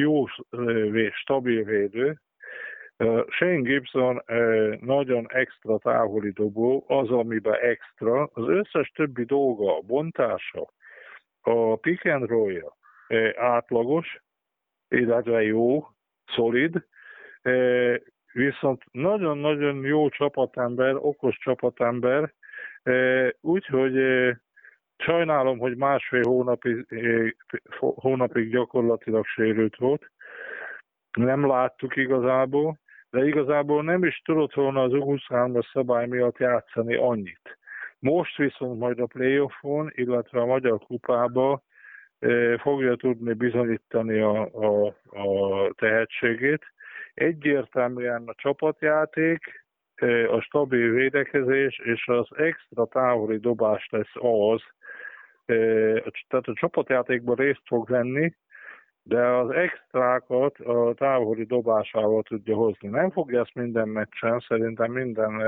jó, 0.00 0.26
stabil 1.12 1.64
védő. 1.64 2.20
Shane 3.28 3.60
Gibson 3.60 4.22
nagyon 4.80 5.26
extra 5.28 5.78
távoli 5.78 6.30
dobó, 6.30 6.84
az, 6.88 7.10
amiben 7.10 7.58
extra. 7.60 8.30
Az 8.32 8.48
összes 8.48 8.90
többi 8.94 9.24
dolga, 9.24 9.76
a 9.76 9.80
bontása, 9.80 10.72
a 11.40 11.76
pick 11.76 12.04
and 12.04 12.28
roll 12.28 12.72
átlagos, 13.36 14.22
illetve 14.88 15.42
jó, 15.42 15.86
szolid, 16.26 16.86
viszont 18.32 18.82
nagyon-nagyon 18.90 19.84
jó 19.84 20.08
csapatember, 20.08 20.94
okos 20.94 21.38
csapatember, 21.38 22.32
úgyhogy 23.40 23.94
sajnálom, 25.02 25.58
hogy 25.58 25.76
másfél 25.76 26.22
hónapig, 26.22 26.86
hónapig 27.78 28.50
gyakorlatilag 28.50 29.26
sérült 29.26 29.76
volt. 29.76 30.10
Nem 31.18 31.46
láttuk 31.46 31.96
igazából, 31.96 32.78
de 33.10 33.24
igazából 33.24 33.82
nem 33.82 34.04
is 34.04 34.22
tudott 34.24 34.54
volna 34.54 34.82
az 34.82 34.90
U23-as 34.94 35.70
szabály 35.72 36.06
miatt 36.06 36.38
játszani 36.38 36.94
annyit. 36.94 37.58
Most 37.98 38.36
viszont 38.36 38.78
majd 38.78 39.00
a 39.00 39.06
playoffon, 39.06 39.90
illetve 39.94 40.40
a 40.40 40.46
Magyar 40.46 40.78
Kupába 40.78 41.62
fogja 42.58 42.96
tudni 42.96 43.32
bizonyítani 43.32 44.18
a, 44.20 44.40
a, 44.42 44.86
a 45.18 45.70
tehetségét. 45.74 46.64
Egyértelműen 47.14 48.22
a 48.26 48.34
csapatjáték, 48.36 49.64
a 50.28 50.40
stabil 50.40 50.90
védekezés 50.90 51.78
és 51.78 52.08
az 52.08 52.28
extra 52.36 52.86
távoli 52.86 53.38
dobás 53.38 53.88
lesz 53.90 54.14
az, 54.14 54.62
tehát 56.28 56.46
a 56.46 56.54
csapatjátékban 56.54 57.34
részt 57.34 57.62
fog 57.64 57.88
venni, 57.88 58.34
de 59.04 59.26
az 59.26 59.50
extrákat 59.50 60.58
a 60.58 60.94
távoli 60.94 61.44
dobásával 61.44 62.22
tudja 62.22 62.56
hozni. 62.56 62.88
Nem 62.88 63.10
fogja 63.10 63.40
ezt 63.40 63.54
minden 63.54 63.88
meccsen, 63.88 64.44
szerintem 64.48 64.92
minden 64.92 65.42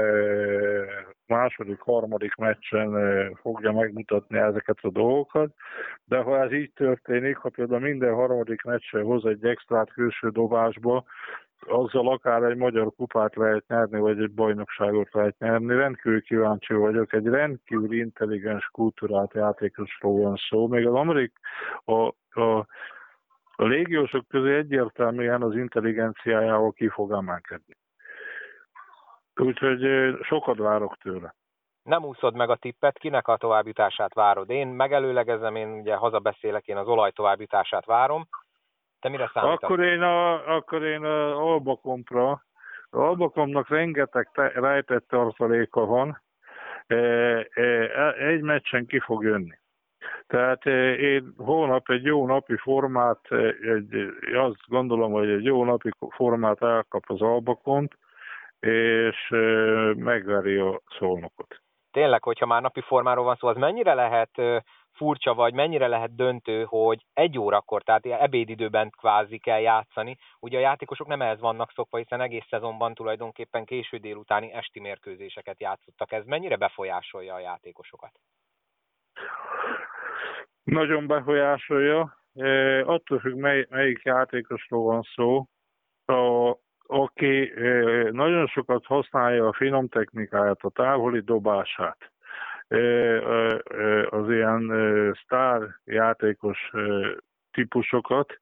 második, 1.27 1.81
harmadik 1.81 2.35
meccsen 2.35 2.91
fogja 3.35 3.73
megmutatni 3.73 4.39
ezeket 4.39 4.79
a 4.81 4.91
dolgokat, 4.91 5.55
de 6.05 6.17
ha 6.17 6.43
ez 6.43 6.53
így 6.53 6.73
történik, 6.73 7.37
ha 7.37 7.49
például 7.49 7.81
minden 7.81 8.15
harmadik 8.15 8.63
meccsen 8.63 9.03
hoz 9.03 9.25
egy 9.25 9.45
extrát 9.45 9.93
külső 9.93 10.29
dobásba, 10.29 11.05
azzal 11.69 12.09
akár 12.09 12.43
egy 12.43 12.57
magyar 12.57 12.93
kupát 12.97 13.37
lehet 13.37 13.65
nyerni, 13.67 13.99
vagy 13.99 14.21
egy 14.23 14.35
bajnokságot 14.35 15.13
lehet 15.13 15.39
nyerni. 15.39 15.75
Rendkívül 15.75 16.23
kíváncsi 16.23 16.75
vagyok, 16.75 17.13
egy 17.13 17.27
rendkívül 17.27 17.93
intelligens, 17.93 18.69
kultúrát 18.73 19.33
játékosról 19.35 20.23
van 20.23 20.37
szó. 20.49 20.67
Még 20.67 20.87
az 20.87 20.95
Amerik, 20.95 21.33
a, 21.85 22.07
a 22.41 22.67
a 23.57 23.65
légiósok 23.65 24.29
közé 24.29 24.57
egyértelműen 24.57 25.43
az 25.43 25.57
intelligenciájával 25.57 26.73
ki 26.73 26.89
fog 26.89 27.13
emelkedni. 27.13 27.75
Úgyhogy 29.35 29.87
sokat 30.23 30.59
várok 30.59 30.97
tőle. 30.97 31.35
Nem 31.83 32.05
úszod 32.05 32.35
meg 32.35 32.51
a 32.51 32.57
tippet, 32.57 32.99
kinek 32.99 33.29
a 33.29 33.37
továbbjutását 33.37 34.15
várod? 34.15 34.51
Én 34.51 34.67
megelőlegezem, 34.67 35.57
én 35.57 35.69
ugye 35.69 35.95
hazabeszélek, 35.95 36.67
én 36.67 36.77
az 36.77 36.87
olaj 36.87 37.11
továbbjutását 37.11 37.85
várom. 37.85 38.29
Te 39.05 39.11
mire 39.11 39.31
számítasz? 39.33 39.63
Akkor 39.63 39.81
én 39.81 40.03
a, 40.03 40.55
akkor 40.57 40.83
én 40.83 41.05
a 41.05 41.41
Albakompra, 41.53 42.45
Albakomnak 42.91 43.69
rengeteg 43.69 44.31
te, 44.33 44.49
rejtett 44.49 45.09
tartaléka 45.09 45.85
van, 45.85 46.23
egy 48.19 48.41
meccsen 48.41 48.87
ki 48.87 48.99
fog 48.99 49.23
jönni. 49.23 49.59
Tehát 50.27 50.67
eh, 50.67 50.99
én 50.99 51.35
holnap 51.37 51.91
egy 51.91 52.05
jó 52.05 52.27
napi 52.27 52.57
formát, 52.57 53.21
egy, 53.63 53.95
azt 54.35 54.61
gondolom, 54.67 55.13
hogy 55.13 55.29
egy 55.29 55.45
jó 55.45 55.65
napi 55.65 55.91
formát 56.09 56.63
elkap 56.63 57.03
az 57.07 57.21
albakont, 57.21 57.99
és 58.61 59.29
megveri 59.97 60.57
a 60.57 60.81
szolnokot. 60.99 61.61
Tényleg, 61.91 62.23
hogyha 62.23 62.47
már 62.47 62.63
napi 62.63 62.81
formáról 62.81 63.25
van 63.25 63.37
szó, 63.37 63.49
az 63.49 63.57
mennyire 63.57 63.95
lehet 63.95 64.31
furcsa, 64.95 65.35
vagy 65.35 65.55
mennyire 65.55 65.87
lehet 65.87 66.15
döntő, 66.15 66.65
hogy 66.69 67.05
egy 67.13 67.39
órakor, 67.39 67.83
tehát 67.83 68.07
ebédidőben 68.07 68.91
kvázi 68.91 69.39
kell 69.39 69.61
játszani. 69.61 70.17
Ugye 70.41 70.59
a 70.59 70.61
játékosok 70.61 71.07
nem 71.07 71.23
ehhez 71.23 71.41
vannak 71.41 71.73
szokva, 71.73 71.99
hiszen 71.99 72.21
egész 72.21 72.47
szezonban 72.49 72.95
tulajdonképpen 72.95 73.65
késő 73.65 73.97
délutáni 73.97 74.53
esti 74.53 74.81
mérkőzéseket 74.81 75.61
játszottak. 75.61 76.13
Ez 76.13 76.25
mennyire 76.25 76.57
befolyásolja 76.57 77.35
a 77.35 77.41
játékosokat? 77.41 78.13
Nagyon 80.63 81.07
befolyásolja. 81.07 82.17
E, 82.35 82.81
attól 82.87 83.19
függ, 83.19 83.37
mely, 83.37 83.67
melyik 83.71 84.03
játékosról 84.03 84.85
van 84.85 85.03
szó. 85.15 85.47
A, 86.05 86.57
aki 86.87 87.53
e, 87.57 87.71
nagyon 88.11 88.47
sokat 88.47 88.85
használja 88.85 89.47
a 89.47 89.53
finom 89.53 89.89
technikáját, 89.89 90.61
a 90.61 90.71
távoli 90.71 91.21
dobását, 91.21 92.13
az 94.09 94.31
ilyen 94.31 94.73
sztár 95.25 95.61
játékos 95.85 96.71
típusokat 97.53 98.41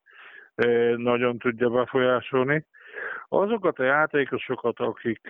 nagyon 0.97 1.39
tudja 1.39 1.69
befolyásolni. 1.69 2.67
Azokat 3.29 3.79
a 3.79 3.85
játékosokat, 3.85 4.79
akik 4.79 5.29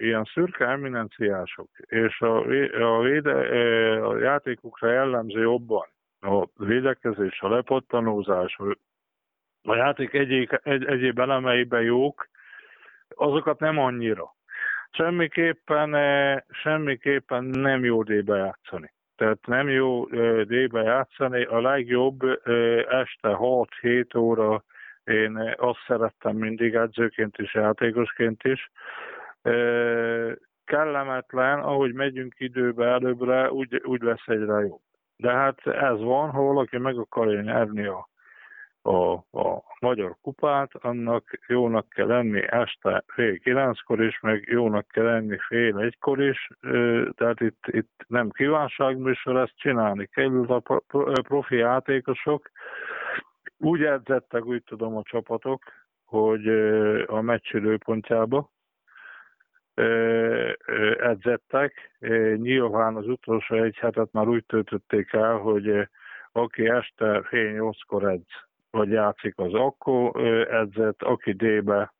ilyen 0.00 0.24
szürke 0.24 0.66
eminenciások, 0.66 1.68
és 1.78 2.20
a, 2.20 2.38
a, 2.96 3.00
véde, 3.00 3.32
a 4.06 4.18
játékukra 4.18 4.90
jellemző 4.90 5.40
jobban, 5.40 5.86
a 6.20 6.46
védekezés, 6.56 7.40
a 7.40 7.48
lepottanózás, 7.48 8.58
a 9.62 9.74
játék 9.74 10.12
egyéb, 10.12 10.60
egy, 10.62 10.84
egyéb 10.84 11.18
elemeiben 11.18 11.82
jók, 11.82 12.28
azokat 13.08 13.58
nem 13.58 13.78
annyira. 13.78 14.33
Semmiképpen, 14.96 15.94
eh, 15.94 16.36
semmiképpen 16.50 17.44
nem 17.44 17.84
jó 17.84 18.02
D-be 18.02 18.36
játszani. 18.36 18.92
Tehát 19.16 19.46
nem 19.46 19.68
jó 19.68 20.08
eh, 20.08 20.42
D-be 20.42 20.82
játszani, 20.82 21.44
a 21.44 21.60
legjobb 21.60 22.22
eh, 22.22 22.78
este 22.78 23.36
6-7 23.38 24.18
óra, 24.18 24.64
én 25.04 25.54
azt 25.56 25.78
szerettem 25.86 26.36
mindig 26.36 26.74
edzőként 26.74 27.38
is, 27.38 27.54
játékosként 27.54 28.42
is. 28.42 28.70
Kellemetlen, 30.64 31.58
ahogy 31.58 31.92
megyünk 31.92 32.34
időbe 32.38 32.86
előbbre, 32.86 33.50
úgy, 33.50 33.82
úgy 33.84 34.02
lesz 34.02 34.26
egyre 34.26 34.60
jobb. 34.60 34.80
De 35.16 35.30
hát 35.30 35.66
ez 35.66 36.00
van, 36.00 36.30
ha 36.30 36.42
valaki 36.42 36.78
meg 36.78 36.98
akarja 36.98 37.40
nyerni 37.40 37.86
a, 37.86 38.08
a, 38.86 39.12
a 39.12 39.62
magyar 39.80 40.16
kupát, 40.22 40.70
annak 40.74 41.40
jónak 41.46 41.88
kell 41.88 42.06
lenni 42.06 42.42
este 42.50 43.04
fél 43.06 43.38
kilenckor 43.38 44.02
is, 44.02 44.20
meg 44.20 44.48
jónak 44.48 44.88
kell 44.88 45.04
lenni 45.04 45.36
fél 45.48 45.78
egykor 45.78 46.22
is, 46.22 46.48
tehát 47.14 47.40
itt, 47.40 47.64
itt 47.66 48.04
nem 48.06 48.30
kívánságműsor, 48.30 49.36
ezt 49.36 49.56
csinálni 49.56 50.06
kell, 50.06 50.44
a 50.46 50.82
profi 51.22 51.56
játékosok 51.56 52.50
úgy 53.58 53.82
edzettek, 53.82 54.44
úgy 54.44 54.62
tudom 54.62 54.96
a 54.96 55.02
csapatok, 55.02 55.62
hogy 56.04 56.48
a 57.06 57.20
meccs 57.20 57.54
időpontjába, 57.54 58.50
edzettek. 60.98 61.96
Nyilván 62.36 62.96
az 62.96 63.06
utolsó 63.06 63.56
egy 63.56 63.76
hetet 63.76 64.12
már 64.12 64.28
úgy 64.28 64.44
töltötték 64.46 65.12
el, 65.12 65.36
hogy 65.36 65.88
aki 66.32 66.68
este 66.68 67.22
fél 67.22 67.52
nyolckor 67.52 68.04
edz, 68.04 68.44
vagy 68.74 68.90
játszik, 68.90 69.38
az 69.38 69.54
akkor 69.54 70.26
edzett, 70.50 71.02
aki 71.02 71.32
D-be, 71.32 71.92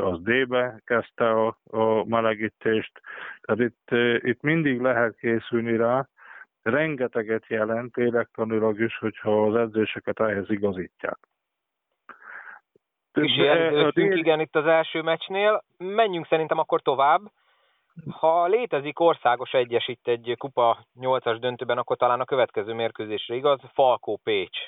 az 0.00 0.22
D-be 0.22 0.80
kezdte 0.84 1.30
a, 1.30 1.56
a 1.70 2.04
melegítést. 2.04 3.00
Tehát 3.40 3.60
itt, 3.60 3.90
itt 4.24 4.40
mindig 4.40 4.80
lehet 4.80 5.16
készülni 5.16 5.76
rá, 5.76 6.08
rengeteget 6.62 7.46
jelent 7.46 7.96
lélektanilag 7.96 8.80
is, 8.80 8.98
hogyha 8.98 9.46
az 9.46 9.54
edzéseket 9.54 10.20
ehhez 10.20 10.50
igazítják. 10.50 11.18
És 13.12 13.36
jelzőztünk, 13.36 14.16
igen, 14.16 14.40
itt 14.40 14.56
az 14.56 14.66
első 14.66 15.02
meccsnél. 15.02 15.64
Menjünk 15.78 16.26
szerintem 16.26 16.58
akkor 16.58 16.82
tovább. 16.82 17.20
Ha 18.10 18.46
létezik 18.46 19.00
országos 19.00 19.52
egyes 19.52 19.88
itt 19.88 20.06
egy 20.06 20.34
kupa 20.38 20.86
8-as 21.00 21.36
döntőben, 21.40 21.78
akkor 21.78 21.96
talán 21.96 22.20
a 22.20 22.24
következő 22.24 22.72
mérkőzésre 22.72 23.34
igaz, 23.34 23.60
Falkó 23.72 24.20
Pécs. 24.22 24.58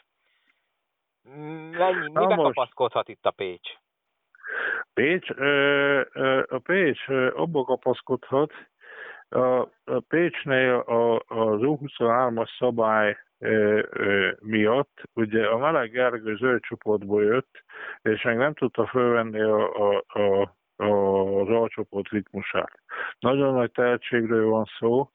Mennyi, 1.70 1.98
miben 1.98 2.36
most... 2.36 2.54
kapaszkodhat 2.54 3.08
itt 3.08 3.26
a 3.26 3.30
Pécs? 3.30 3.70
Pécs, 4.94 5.30
ö, 5.30 6.00
ö, 6.12 6.42
a 6.48 6.58
Pécs 6.58 7.08
abba 7.34 7.64
kapaszkodhat, 7.64 8.52
a, 9.28 9.60
a 9.84 10.00
Pécsnél 10.08 10.74
a, 10.74 11.14
az 11.14 11.60
U23-as 11.62 12.58
szabály 12.58 13.16
miatt, 14.40 15.02
ugye 15.14 15.46
a 15.46 15.58
Meleg 15.58 15.90
Gergő 15.90 16.36
zöld 16.36 16.60
csoportból 16.60 17.22
jött, 17.22 17.64
és 18.02 18.22
még 18.22 18.36
nem 18.36 18.54
tudta 18.54 18.86
fölvenni 18.86 19.40
a, 19.40 19.90
a, 19.90 20.04
a, 20.06 20.54
a, 20.76 20.86
az 21.40 21.48
alcsoport 21.48 22.08
ritmusát. 22.08 22.72
Nagyon 23.18 23.54
nagy 23.54 23.70
tehetségről 23.70 24.46
van 24.46 24.64
szó, 24.78 25.10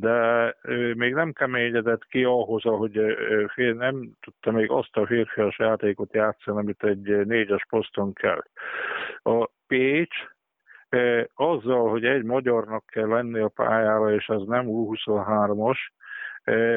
de 0.00 0.54
még 0.94 1.14
nem 1.14 1.32
keményedett 1.32 2.06
ki 2.06 2.24
ahhoz, 2.24 2.62
hogy 2.62 3.16
nem 3.76 4.10
tudta 4.20 4.50
még 4.50 4.70
azt 4.70 4.96
a 4.96 5.06
férfias 5.06 5.58
játékot 5.58 6.12
játszani, 6.12 6.58
amit 6.58 6.84
egy 6.84 7.26
négyes 7.26 7.66
poszton 7.68 8.12
kell. 8.12 8.42
A 9.22 9.48
Pécs 9.66 10.16
azzal, 11.34 11.90
hogy 11.90 12.04
egy 12.04 12.22
magyarnak 12.22 12.86
kell 12.86 13.06
lenni 13.06 13.38
a 13.38 13.48
pályára, 13.48 14.14
és 14.14 14.28
az 14.28 14.42
nem 14.46 14.64
U23-os, 14.68 15.78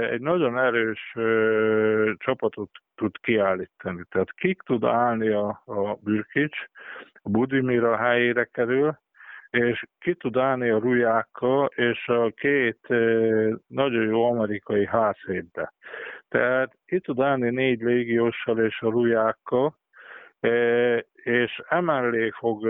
egy 0.10 0.22
nagyon 0.22 0.60
erős 0.60 1.16
csapatot 2.18 2.70
tud 2.96 3.18
kiállítani. 3.18 4.04
Tehát 4.10 4.32
kik 4.32 4.62
tud 4.62 4.84
állni 4.84 5.30
a, 5.30 5.62
a 5.66 5.98
Bürkics, 6.04 6.58
a 7.22 7.30
Budimir 7.30 7.84
a 7.84 7.98
helyére 7.98 8.44
kerül, 8.44 9.00
és 9.52 9.84
ki 10.00 10.14
tud 10.14 10.38
állni 10.38 10.70
a 10.70 10.80
Rujákkal, 10.80 11.66
és 11.66 12.08
a 12.08 12.30
két 12.36 12.88
nagyon 13.68 14.04
jó 14.04 14.32
amerikai 14.32 14.86
házhétbe. 14.86 15.74
Tehát 16.30 16.78
ki 16.86 17.00
tud 17.00 17.20
állni 17.20 17.50
négy 17.50 17.82
légióssal 17.82 18.60
és 18.60 18.82
a 18.82 18.90
Rujákkal, 18.90 19.80
és 21.14 21.62
emellé 21.70 22.30
fog 22.30 22.68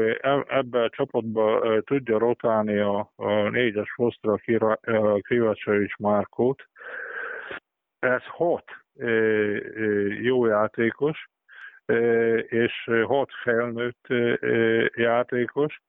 ebbe 0.47 0.83
a 0.83 0.89
csapatba 0.89 1.61
tudja 1.81 2.17
rotálni 2.17 2.77
a, 2.77 3.11
a 3.15 3.49
négyes 3.49 3.93
posztra 3.95 4.39
a 4.81 5.19
Krivacsa 5.21 5.81
és 5.81 5.95
Márkót. 5.99 6.63
Ez 7.99 8.23
hat 8.23 8.65
jó 10.21 10.45
játékos, 10.45 11.29
és 12.47 12.89
hat 13.03 13.29
felnőtt 13.43 14.05
játékos, 14.95 15.81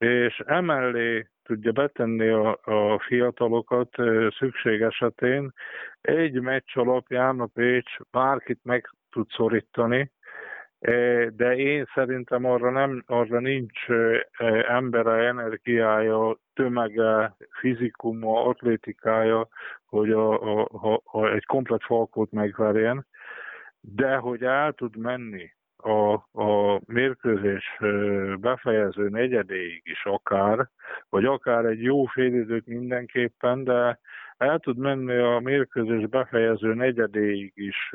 és 0.00 0.42
emellé 0.46 1.26
tudja 1.42 1.72
betenni 1.72 2.28
a, 2.28 2.58
a 2.62 2.98
fiatalokat 2.98 3.94
szükség 4.38 4.80
esetén. 4.80 5.52
Egy 6.00 6.40
meccs 6.40 6.76
alapján 6.76 7.40
a 7.40 7.46
Pécs 7.46 7.96
bárkit 8.10 8.60
meg 8.62 8.90
tud 9.10 9.30
szorítani, 9.30 10.12
de 11.28 11.56
én 11.56 11.84
szerintem 11.94 12.44
arra, 12.44 12.70
nem, 12.70 13.04
arra 13.06 13.40
nincs 13.40 13.86
embere, 14.68 15.26
energiája, 15.28 16.36
tömege, 16.54 17.36
fizikuma, 17.60 18.44
atlétikája, 18.44 19.48
hogy 19.86 20.10
a, 20.10 20.60
a, 20.60 20.68
a, 20.72 21.00
a, 21.04 21.26
egy 21.26 21.44
komplet 21.44 21.82
falkot 21.82 22.32
megverjen, 22.32 23.06
de 23.80 24.16
hogy 24.16 24.42
el 24.42 24.72
tud 24.72 24.96
menni 24.96 25.52
a, 25.82 26.12
a 26.32 26.80
mérkőzés 26.86 27.78
befejező 28.40 29.08
negyedéig 29.08 29.82
is 29.84 30.04
akár, 30.04 30.68
vagy 31.08 31.24
akár 31.24 31.64
egy 31.64 31.82
jó 31.82 32.04
félidőt 32.04 32.66
mindenképpen, 32.66 33.64
de 33.64 33.98
el 34.36 34.58
tud 34.58 34.78
menni 34.78 35.16
a 35.16 35.38
mérkőzés 35.38 36.06
befejező 36.06 36.74
negyedéig 36.74 37.52
is 37.54 37.92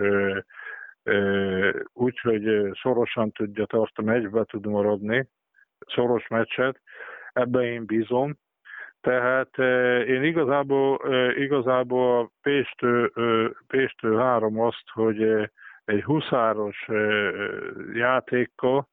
úgyhogy 1.93 2.71
szorosan 2.81 3.31
tudja 3.31 3.65
tartani, 3.65 4.13
egybe 4.15 4.43
tud 4.43 4.65
maradni, 4.65 5.27
szoros 5.87 6.27
meccset, 6.27 6.81
ebben 7.33 7.63
én 7.63 7.85
bízom. 7.85 8.37
Tehát 9.01 9.57
én 10.07 10.23
igazából, 10.23 10.99
igazából 11.37 12.19
a 12.19 12.29
Péstő, 12.41 13.11
Péstő 13.67 14.15
három 14.17 14.59
azt, 14.59 14.89
hogy 14.93 15.49
egy 15.85 16.03
huszáros 16.03 16.87
játékkal 17.93 18.87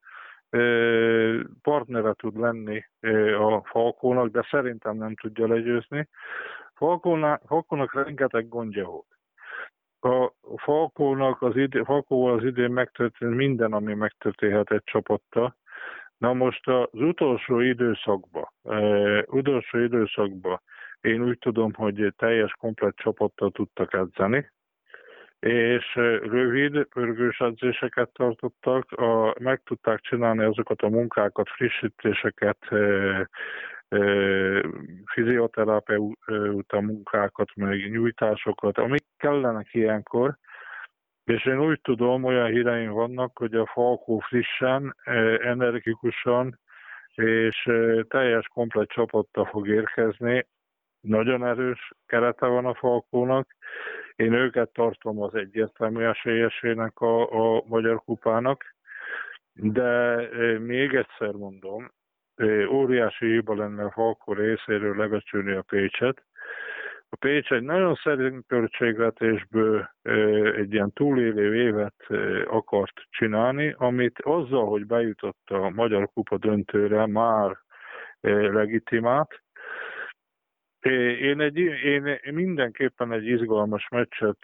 partnere 1.62 2.12
tud 2.12 2.38
lenni 2.38 2.84
a 3.38 3.64
Falkónak, 3.64 4.28
de 4.28 4.46
szerintem 4.50 4.96
nem 4.96 5.14
tudja 5.14 5.46
legyőzni. 5.46 6.08
Falkónak, 6.74 7.42
Falkónak 7.46 7.94
rengeteg 7.94 8.48
gondja 8.48 8.84
volt 8.84 9.12
a 10.04 10.32
Falkónak 10.56 11.42
az 11.42 11.56
idő, 11.56 11.82
Falkóval 11.82 12.38
az 12.38 12.44
idén 12.44 12.70
megtörtént 12.70 13.34
minden, 13.34 13.72
ami 13.72 13.94
megtörténhet 13.94 14.70
egy 14.70 14.84
csapattal. 14.84 15.56
Na 16.16 16.32
most 16.32 16.68
az 16.68 16.88
utolsó 16.92 17.60
időszakban, 17.60 18.48
utolsó 19.26 19.78
időszakban 19.78 20.60
én 21.00 21.22
úgy 21.22 21.38
tudom, 21.38 21.72
hogy 21.72 22.14
teljes 22.16 22.52
komplet 22.52 22.96
csapattal 22.96 23.50
tudtak 23.50 23.94
edzeni, 23.94 24.50
és 25.46 25.94
rövid, 26.22 26.84
pörgős 26.84 27.38
edzéseket 27.38 28.10
tartottak, 28.12 28.92
a, 28.92 29.34
meg 29.40 29.62
tudták 29.64 30.00
csinálni 30.00 30.44
azokat 30.44 30.82
a 30.82 30.88
munkákat, 30.88 31.48
frissítéseket, 31.48 32.58
fizioterapeuta 35.04 36.80
munkákat, 36.80 37.48
meg 37.54 37.90
nyújtásokat, 37.90 38.78
amik 38.78 39.04
kellenek 39.16 39.74
ilyenkor, 39.74 40.36
és 41.24 41.46
én 41.46 41.60
úgy 41.60 41.80
tudom, 41.80 42.24
olyan 42.24 42.50
híreim 42.50 42.90
vannak, 42.90 43.38
hogy 43.38 43.54
a 43.54 43.66
Falkó 43.66 44.18
frissen, 44.18 44.96
energikusan 45.42 46.58
és 47.14 47.70
teljes 48.08 48.46
komplet 48.46 48.88
csapattal 48.88 49.44
fog 49.44 49.68
érkezni. 49.68 50.46
Nagyon 51.02 51.46
erős 51.46 51.92
kerete 52.06 52.46
van 52.46 52.66
a 52.66 52.74
Falkónak. 52.74 53.56
Én 54.16 54.32
őket 54.32 54.72
tartom 54.72 55.22
az 55.22 55.34
egyértelmű 55.34 56.04
esélyesének 56.04 57.00
a, 57.00 57.56
a 57.56 57.62
Magyar 57.66 58.02
Kupának, 58.04 58.74
de 59.52 60.18
még 60.58 60.94
egyszer 60.94 61.32
mondom, 61.32 61.90
óriási 62.70 63.26
hiba 63.26 63.54
lenne 63.54 63.84
a 63.84 63.90
Falkó 63.90 64.32
részéről 64.32 64.96
lebecsülni 64.96 65.52
a 65.52 65.62
Pécset. 65.62 66.24
A 67.08 67.16
Pécs 67.16 67.50
egy 67.50 67.62
nagyon 67.62 67.94
szerint 67.94 68.46
költségvetésből 68.46 69.90
egy 70.56 70.72
ilyen 70.72 70.92
túlélő 70.92 71.54
évet 71.54 72.06
akart 72.46 72.94
csinálni, 73.10 73.74
amit 73.78 74.18
azzal, 74.20 74.66
hogy 74.66 74.86
bejutott 74.86 75.42
a 75.50 75.70
Magyar 75.70 76.08
Kupa 76.14 76.38
döntőre, 76.38 77.06
már 77.06 77.58
legitimált. 78.50 79.42
Én, 80.82 81.40
egy, 81.40 81.56
én 81.84 82.20
mindenképpen 82.24 83.12
egy 83.12 83.26
izgalmas 83.26 83.88
meccset 83.88 84.38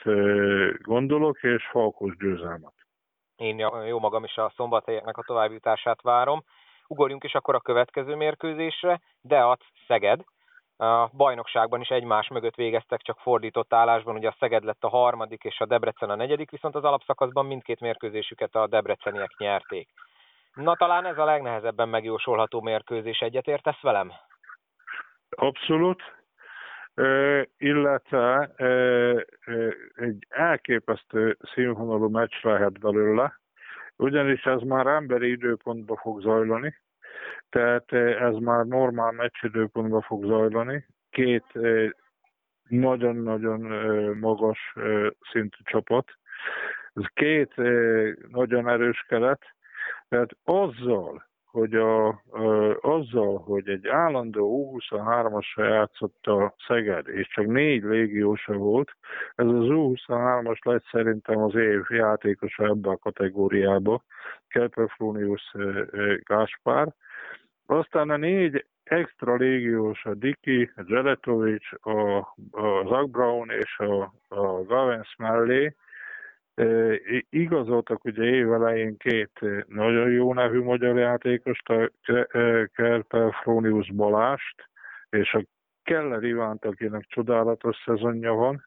gondolok, 0.82 1.42
és 1.42 1.66
Falkos 1.70 2.16
győzelmet. 2.16 2.72
Én 3.36 3.58
jó 3.86 3.98
magam 3.98 4.24
is 4.24 4.36
a 4.36 4.52
szombathelyeknek 4.56 5.16
a 5.16 5.22
továbbjutását 5.22 6.02
várom. 6.02 6.44
Ugorjunk 6.86 7.24
is 7.24 7.34
akkor 7.34 7.54
a 7.54 7.60
következő 7.60 8.14
mérkőzésre, 8.14 9.00
Deac 9.20 9.60
Szeged. 9.86 10.20
A 10.76 11.08
bajnokságban 11.16 11.80
is 11.80 11.88
egymás 11.88 12.28
mögött 12.28 12.54
végeztek, 12.54 13.00
csak 13.00 13.18
fordított 13.18 13.72
állásban, 13.72 14.16
ugye 14.16 14.28
a 14.28 14.36
Szeged 14.38 14.64
lett 14.64 14.84
a 14.84 14.88
harmadik 14.88 15.44
és 15.44 15.60
a 15.60 15.66
Debrecen 15.66 16.10
a 16.10 16.14
negyedik, 16.14 16.50
viszont 16.50 16.74
az 16.74 16.84
alapszakaszban 16.84 17.46
mindkét 17.46 17.80
mérkőzésüket 17.80 18.54
a 18.54 18.66
debreceniek 18.66 19.30
nyerték. 19.38 19.88
Na 20.54 20.76
talán 20.76 21.04
ez 21.04 21.18
a 21.18 21.24
legnehezebben 21.24 21.88
megjósolható 21.88 22.60
mérkőzés, 22.60 23.18
egyetértesz 23.18 23.80
velem? 23.80 24.12
Abszolút, 25.28 26.02
illetve 27.56 28.50
egy 29.94 30.26
elképesztő 30.28 31.36
színvonalú 31.54 32.08
meccs 32.08 32.42
lehet 32.42 32.78
belőle 32.78 33.38
ugyanis 33.98 34.44
ez 34.44 34.60
már 34.60 34.86
emberi 34.86 35.30
időpontban 35.30 35.96
fog 35.96 36.20
zajlani, 36.20 36.74
tehát 37.50 37.92
eh, 37.92 38.22
ez 38.22 38.34
már 38.34 38.64
normál 38.64 39.10
meccsidőpontban 39.12 40.00
fog 40.00 40.24
zajlani. 40.24 40.86
Két 41.10 41.44
nagyon-nagyon 42.68 43.60
magas 44.16 44.58
szintű 45.32 45.58
csapat, 45.62 46.10
Ez 46.94 47.04
két 47.14 47.54
nagyon 48.28 48.68
erős 48.68 49.04
keret, 49.08 49.42
tehát 50.08 50.30
azzal, 50.44 51.27
hogy 51.58 51.74
a, 51.74 52.06
a, 52.08 52.76
azzal, 52.80 53.38
hogy 53.38 53.68
egy 53.68 53.86
állandó 53.86 54.78
U23-asra 54.78 55.68
játszott 55.68 56.26
a 56.26 56.54
Szeged, 56.66 57.08
és 57.08 57.28
csak 57.28 57.46
négy 57.46 57.82
légiósa 57.82 58.52
volt, 58.52 58.90
ez 59.34 59.46
az 59.46 59.66
U23-as 59.68 60.64
lett 60.64 60.84
szerintem 60.90 61.38
az 61.38 61.54
év 61.54 61.82
játékosa 61.88 62.64
ebbe 62.64 62.90
a 62.90 62.96
kategóriába, 62.96 64.02
Kerpefronius 64.48 65.54
Gáspár. 66.22 66.94
Aztán 67.66 68.10
a 68.10 68.16
négy 68.16 68.64
extra 68.84 69.34
légiós, 69.34 70.04
a 70.04 70.14
Diki, 70.14 70.70
a 70.76 70.82
Zseletovics, 70.86 71.72
a, 71.80 72.16
a 72.50 72.84
Zach 72.86 73.08
Brown 73.10 73.50
és 73.50 73.78
a, 73.78 74.12
a 74.28 74.62
Gavens 74.64 75.14
mellé, 75.18 75.74
igazoltak 77.30 78.04
ugye 78.04 78.22
évelején 78.22 78.96
két 78.96 79.40
nagyon 79.66 80.10
jó 80.10 80.34
nevű 80.34 80.62
magyar 80.62 80.98
játékost, 80.98 81.68
a 81.68 81.90
Kerpel 82.74 83.30
Frónius 83.42 83.92
Balást, 83.92 84.68
és 85.10 85.34
a 85.34 85.44
Keller 85.82 86.22
Ivánt, 86.22 86.64
akinek 86.64 87.04
csodálatos 87.06 87.76
szezonja 87.84 88.32
van, 88.32 88.66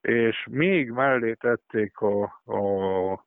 és 0.00 0.46
még 0.50 0.90
mellé 0.90 1.32
tették 1.32 1.98
a, 1.98 2.22
a 2.44 3.24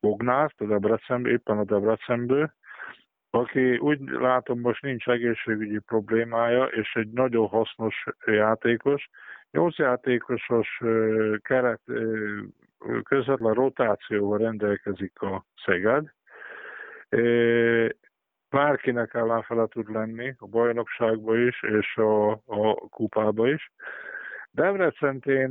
Bognárt, 0.00 0.60
a 0.60 0.64
Debrecen, 0.64 1.26
éppen 1.26 1.58
a 1.58 1.64
Debrecenből, 1.64 2.52
aki 3.30 3.76
úgy 3.76 4.00
látom 4.00 4.60
most 4.60 4.82
nincs 4.82 5.08
egészségügyi 5.08 5.78
problémája, 5.78 6.64
és 6.64 6.94
egy 6.94 7.10
nagyon 7.10 7.48
hasznos 7.48 8.04
játékos. 8.26 9.08
Nyolc 9.50 9.76
játékosos 9.76 10.80
keret 11.42 11.80
közvetlen 13.02 13.54
rotációval 13.54 14.38
rendelkezik 14.38 15.20
a 15.20 15.44
Szeged. 15.64 16.12
Bárkinek 18.50 19.14
ellenfele 19.14 19.66
tud 19.66 19.90
lenni, 19.90 20.34
a 20.38 20.46
bajnokságba 20.46 21.36
is, 21.36 21.62
és 21.62 21.96
a, 21.96 22.30
a 22.30 22.74
kupába 22.90 23.48
is. 23.48 23.72
Debrecent 24.50 25.26
én, 25.26 25.50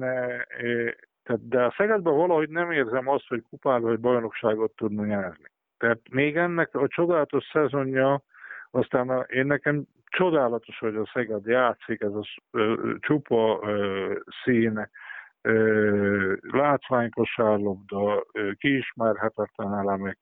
tehát, 1.24 1.48
de 1.48 1.64
a 1.64 1.74
Szegedben 1.78 2.16
valahogy 2.16 2.50
nem 2.50 2.72
érzem 2.72 3.08
azt, 3.08 3.28
hogy 3.28 3.44
kupába 3.50 3.88
vagy 3.88 4.00
bajnokságot 4.00 4.72
tudna 4.76 5.06
nyerni. 5.06 5.52
Tehát 5.78 6.00
még 6.12 6.38
ennek 6.38 6.76
a 6.76 6.88
csodálatos 6.88 7.46
szezonja, 7.52 8.24
aztán 8.72 9.26
én 9.28 9.46
nekem 9.46 9.84
csodálatos, 10.06 10.80
hogy 10.80 10.96
a 10.96 11.10
Szeged 11.14 11.46
játszik, 11.46 12.02
ez 12.02 12.14
a 12.14 12.24
csupa 13.00 13.68
szín, 14.44 14.90
látványkosárlabda, 16.52 18.26
kiismerhetetlen 18.58 19.74
elemek. 19.74 20.18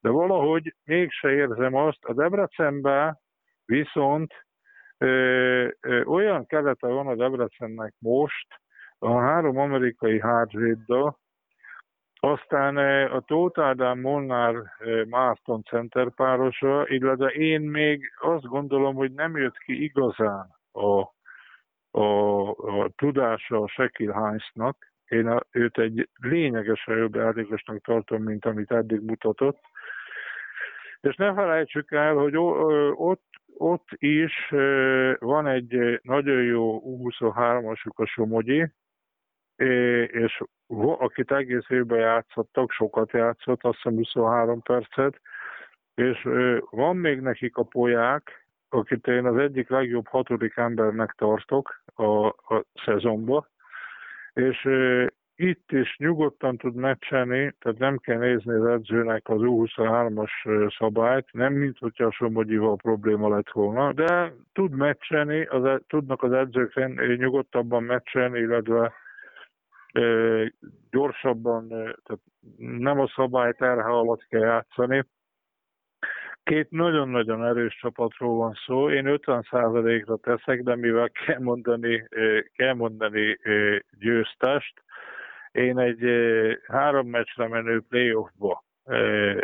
De 0.00 0.08
valahogy 0.08 0.74
mégse 0.84 1.30
érzem 1.30 1.74
azt, 1.74 2.04
a 2.04 2.12
Debrecenben 2.12 3.18
viszont 3.64 4.32
ö, 4.98 5.68
ö, 5.80 6.02
olyan 6.04 6.46
kelete 6.46 6.86
van 6.86 7.06
a 7.06 7.14
Debrecennek 7.14 7.94
most, 7.98 8.46
a 8.98 9.18
három 9.18 9.58
amerikai 9.58 10.20
hátvéddel, 10.20 11.18
aztán 12.22 12.76
a 13.06 13.20
Tóth 13.20 13.60
Ádám 13.60 14.00
Molnár 14.00 14.54
Márton 15.08 15.62
center 15.62 16.14
párosa, 16.14 16.88
illetve 16.88 17.28
én 17.28 17.60
még 17.60 18.12
azt 18.20 18.44
gondolom, 18.44 18.94
hogy 18.94 19.12
nem 19.12 19.36
jött 19.36 19.58
ki 19.58 19.82
igazán 19.82 20.46
a 20.72 21.19
a, 21.90 22.48
a 22.50 22.90
tudása 22.96 23.60
a 23.60 23.68
Sekil 23.68 24.12
Heinznak. 24.12 24.92
Én 25.08 25.26
a, 25.26 25.40
őt 25.50 25.78
egy 25.78 26.08
lényegesen 26.20 26.96
jobb 26.96 27.14
játékosnak 27.14 27.82
tartom, 27.82 28.22
mint 28.22 28.44
amit 28.44 28.70
eddig 28.70 29.00
mutatott. 29.00 29.60
És 31.00 31.16
ne 31.16 31.34
felejtsük 31.34 31.92
el, 31.92 32.14
hogy 32.14 32.36
ott, 32.94 33.24
ott 33.56 33.88
is 33.96 34.48
van 35.18 35.46
egy 35.46 36.00
nagyon 36.02 36.42
jó 36.42 36.82
U23-asuk 36.84 37.94
a 37.94 38.06
Somogyi, 38.06 38.72
és 40.06 40.42
akit 40.98 41.32
egész 41.32 41.68
évben 41.68 41.98
játszottak, 41.98 42.70
sokat 42.70 43.12
játszott, 43.12 43.64
azt 43.64 43.76
hiszem 43.76 43.96
23 43.96 44.62
percet, 44.62 45.20
és 45.94 46.28
van 46.70 46.96
még 46.96 47.20
nekik 47.20 47.56
a 47.56 47.62
poják, 47.62 48.39
akit 48.70 49.06
én 49.06 49.26
az 49.26 49.36
egyik 49.36 49.68
legjobb 49.68 50.06
hatodik 50.06 50.56
embernek 50.56 51.12
tartok 51.12 51.82
a, 51.94 52.26
a 52.26 52.64
szezonba, 52.84 53.48
és 54.32 54.68
itt 55.40 55.72
is 55.72 55.96
nyugodtan 55.98 56.56
tud 56.56 56.74
meccselni, 56.74 57.54
tehát 57.58 57.78
nem 57.78 57.98
kell 57.98 58.18
nézni 58.18 58.52
az 58.52 58.66
edzőnek 58.66 59.28
az 59.28 59.38
U23-as 59.40 60.30
szabályt, 60.78 61.26
nem 61.32 61.52
mint 61.52 61.78
hogyha 61.78 62.04
a 62.04 62.12
Somogyival 62.12 62.76
probléma 62.76 63.28
lett 63.28 63.50
volna, 63.50 63.92
de 63.92 64.32
tud 64.52 64.72
meccselni, 64.72 65.44
az, 65.44 65.64
e, 65.64 65.80
tudnak 65.86 66.22
az 66.22 66.32
edzők 66.32 66.74
nyugodtabban 67.16 67.82
meccselni, 67.82 68.38
illetve 68.38 68.92
e, 69.92 70.02
gyorsabban, 70.90 71.68
tehát 71.68 72.22
nem 72.56 73.00
a 73.00 73.08
szabály 73.14 73.52
terhe 73.52 73.88
alatt 73.88 74.26
kell 74.28 74.40
játszani, 74.40 75.04
Két 76.42 76.70
nagyon-nagyon 76.70 77.44
erős 77.44 77.76
csapatról 77.76 78.36
van 78.36 78.54
szó. 78.66 78.90
Én 78.90 79.04
50%-ra 79.06 80.16
teszek, 80.16 80.62
de 80.62 80.76
mivel 80.76 81.10
kell 81.10 81.38
mondani, 81.38 82.08
kell 82.56 82.74
mondani 82.74 83.38
győztest, 83.98 84.82
én 85.52 85.78
egy 85.78 86.04
három 86.66 87.06
meccsre 87.06 87.48
menő 87.48 87.82
playoffba 87.88 88.64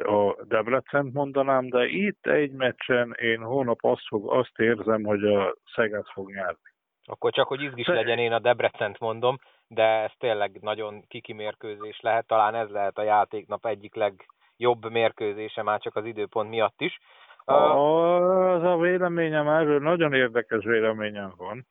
a 0.02 0.44
Debrecent 0.44 1.12
mondanám, 1.12 1.68
de 1.68 1.86
itt 1.86 2.26
egy 2.26 2.52
meccsen 2.52 3.14
én 3.20 3.40
hónap 3.40 3.78
azt, 3.84 4.06
fog, 4.06 4.32
azt 4.32 4.58
érzem, 4.58 5.02
hogy 5.02 5.24
a 5.24 5.56
Szeged 5.74 6.06
fog 6.06 6.30
nyerni. 6.30 6.74
Akkor 7.04 7.32
csak, 7.32 7.48
hogy 7.48 7.62
izgis 7.62 7.86
legyen, 7.86 8.18
én 8.18 8.32
a 8.32 8.38
Debrecent 8.38 8.98
mondom, 8.98 9.38
de 9.68 9.82
ez 9.82 10.12
tényleg 10.18 10.58
nagyon 10.60 11.04
kiki 11.08 11.32
mérkőzés 11.32 12.00
lehet, 12.00 12.26
talán 12.26 12.54
ez 12.54 12.68
lehet 12.68 12.98
a 12.98 13.02
játéknap 13.02 13.66
egyik 13.66 13.94
leg, 13.94 14.26
jobb 14.56 14.90
mérkőzése 14.90 15.62
már 15.62 15.80
csak 15.80 15.96
az 15.96 16.04
időpont 16.04 16.50
miatt 16.50 16.80
is. 16.80 16.98
Az 17.44 18.62
a 18.62 18.78
véleményem 18.80 19.48
erről 19.48 19.80
nagyon 19.80 20.12
érdekes 20.12 20.64
véleményem 20.64 21.32
van. 21.36 21.66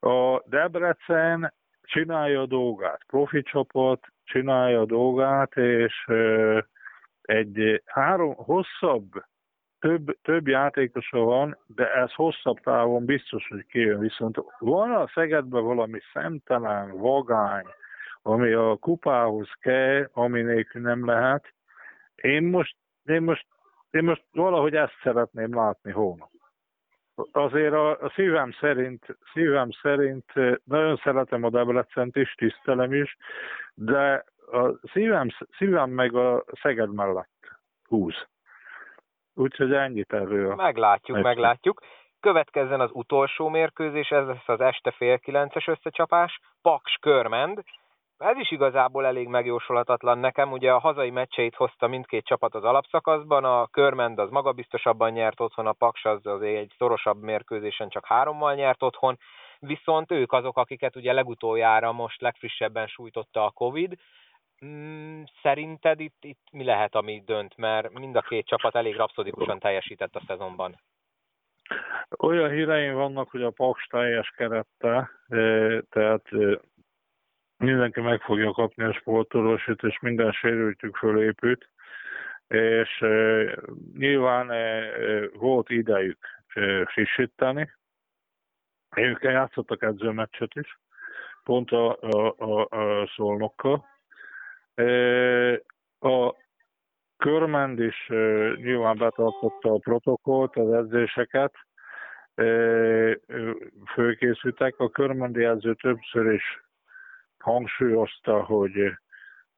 A 0.00 0.42
Debrecen 0.46 1.54
csinálja 1.82 2.40
a 2.40 2.46
dolgát, 2.46 3.00
profi 3.06 3.42
csapat 3.42 4.06
csinálja 4.24 4.80
a 4.80 4.84
dolgát, 4.86 5.56
és 5.56 6.06
egy 7.22 7.82
három 7.84 8.34
hosszabb, 8.34 9.10
több, 9.78 10.16
több 10.22 10.48
játékosa 10.48 11.18
van, 11.18 11.58
de 11.66 11.92
ez 11.92 12.12
hosszabb 12.12 12.60
távon 12.60 13.04
biztos, 13.04 13.48
hogy 13.48 13.66
kijön. 13.66 13.98
Viszont 13.98 14.36
van 14.58 14.90
a 14.90 15.08
Szegedben 15.14 15.64
valami 15.64 15.98
szemtelen, 16.12 16.98
vagány, 16.98 17.66
ami 18.22 18.52
a 18.52 18.76
kupához 18.76 19.48
kell, 19.60 20.08
ami 20.12 20.42
nélkül 20.42 20.82
nem 20.82 21.06
lehet, 21.06 21.52
én 22.22 22.42
most, 22.42 22.76
én 23.04 23.22
most, 23.22 23.46
én 23.90 24.04
most 24.04 24.24
valahogy 24.32 24.74
ezt 24.74 24.98
szeretném 25.02 25.54
látni 25.54 25.92
hónap. 25.92 26.30
Azért 27.32 27.72
a, 27.72 27.90
a 27.90 28.12
szívem 28.14 28.52
szerint, 28.52 29.06
szívem 29.32 29.70
szerint 29.82 30.32
nagyon 30.64 30.96
szeretem 30.96 31.44
a 31.44 31.50
Debrecent 31.50 32.16
is, 32.16 32.34
tisztelem 32.34 32.92
is, 32.92 33.16
de 33.74 34.24
a 34.52 34.88
szívem, 34.92 35.28
szívem 35.56 35.90
meg 35.90 36.14
a 36.14 36.44
Szeged 36.60 36.94
mellett 36.94 37.56
húz. 37.84 38.26
Úgyhogy 39.34 39.72
ennyit 39.72 40.12
erről. 40.12 40.54
Meglátjuk, 40.54 41.16
meccsen. 41.16 41.34
meglátjuk. 41.34 41.82
Következzen 42.20 42.80
az 42.80 42.90
utolsó 42.92 43.48
mérkőzés, 43.48 44.08
ez 44.08 44.26
lesz 44.26 44.48
az 44.48 44.60
este 44.60 44.90
fél 44.90 45.18
kilences 45.18 45.66
összecsapás, 45.66 46.40
Paks 46.62 46.96
Körmend 47.00 47.62
ez 48.18 48.36
is 48.36 48.50
igazából 48.50 49.06
elég 49.06 49.28
megjósolhatatlan 49.28 50.18
nekem. 50.18 50.52
Ugye 50.52 50.72
a 50.72 50.78
hazai 50.78 51.10
meccseit 51.10 51.54
hozta 51.54 51.86
mindkét 51.86 52.24
csapat 52.24 52.54
az 52.54 52.64
alapszakaszban, 52.64 53.44
a 53.44 53.66
Körmend 53.66 54.18
az 54.18 54.30
magabiztosabban 54.30 55.10
nyert 55.10 55.40
otthon, 55.40 55.66
a 55.66 55.72
Paks 55.72 56.04
az 56.04 56.26
azért 56.26 56.58
egy 56.58 56.72
szorosabb 56.78 57.22
mérkőzésen 57.22 57.88
csak 57.88 58.06
hárommal 58.06 58.54
nyert 58.54 58.82
otthon, 58.82 59.18
viszont 59.58 60.12
ők 60.12 60.32
azok, 60.32 60.56
akiket 60.56 60.96
ugye 60.96 61.12
legutoljára 61.12 61.92
most 61.92 62.20
legfrissebben 62.20 62.86
sújtotta 62.86 63.44
a 63.44 63.50
Covid. 63.50 63.94
Mm, 64.64 65.22
szerinted 65.42 66.00
itt, 66.00 66.24
itt 66.24 66.46
mi 66.52 66.64
lehet, 66.64 66.94
ami 66.94 67.22
dönt? 67.26 67.56
Mert 67.56 67.92
mind 67.92 68.16
a 68.16 68.20
két 68.20 68.46
csapat 68.46 68.74
elég 68.74 68.96
rapszodikusan 68.96 69.58
teljesített 69.58 70.14
a 70.14 70.22
szezonban. 70.26 70.80
Olyan 72.18 72.50
híreim 72.50 72.94
vannak, 72.94 73.30
hogy 73.30 73.42
a 73.42 73.50
Paks 73.50 73.86
teljes 73.86 74.28
kerette, 74.36 75.10
eh, 75.28 75.78
tehát 75.90 76.22
eh, 76.30 76.54
mindenki 77.58 78.00
meg 78.00 78.20
fogja 78.20 78.52
kapni 78.52 78.84
a 78.84 78.92
sportolósít, 78.92 79.82
és 79.82 79.98
minden 80.00 80.32
sérültjük 80.32 80.96
fölépült, 80.96 81.68
és 82.48 83.00
e, 83.00 83.44
nyilván 83.96 84.50
e, 84.50 84.90
volt 85.32 85.70
idejük 85.70 86.18
e, 86.54 86.86
frissíteni. 86.86 87.76
Ők 88.96 89.22
játszottak 89.22 89.82
edzőmeccset 89.82 90.54
is, 90.54 90.78
pont 91.44 91.70
a, 91.70 91.96
a, 92.00 92.34
a, 92.38 92.60
a 92.60 93.10
szolnokkal, 93.16 93.86
A 96.00 96.34
Körmend 97.16 97.80
is 97.80 98.06
nyilván 98.56 98.96
betartotta 98.96 99.72
a 99.72 99.78
protokollt, 99.78 100.56
az 100.56 100.72
edzéseket, 100.72 101.52
fölkészültek. 103.94 104.78
A 104.78 104.90
körmendi 104.90 105.44
edző 105.44 105.74
többször 105.74 106.32
is 106.32 106.67
hangsúlyozta, 107.48 108.44
hogy 108.44 108.72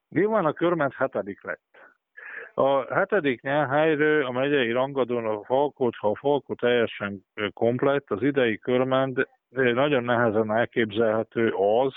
nyilván 0.08 0.44
a 0.44 0.52
körment 0.52 0.94
hetedik 0.94 1.42
lett. 1.42 1.68
A 2.54 2.94
hetedik 2.94 3.42
helyről 3.42 4.24
a 4.24 4.30
megyei 4.30 4.72
rangadón 4.72 5.26
a 5.26 5.44
Falkot, 5.44 5.96
ha 5.96 6.10
a 6.10 6.16
Falkot 6.16 6.58
teljesen 6.58 7.24
komplett, 7.52 8.10
az 8.10 8.22
idei 8.22 8.58
körment 8.58 9.28
nagyon 9.50 10.04
nehezen 10.04 10.52
elképzelhető 10.52 11.50
az, 11.50 11.92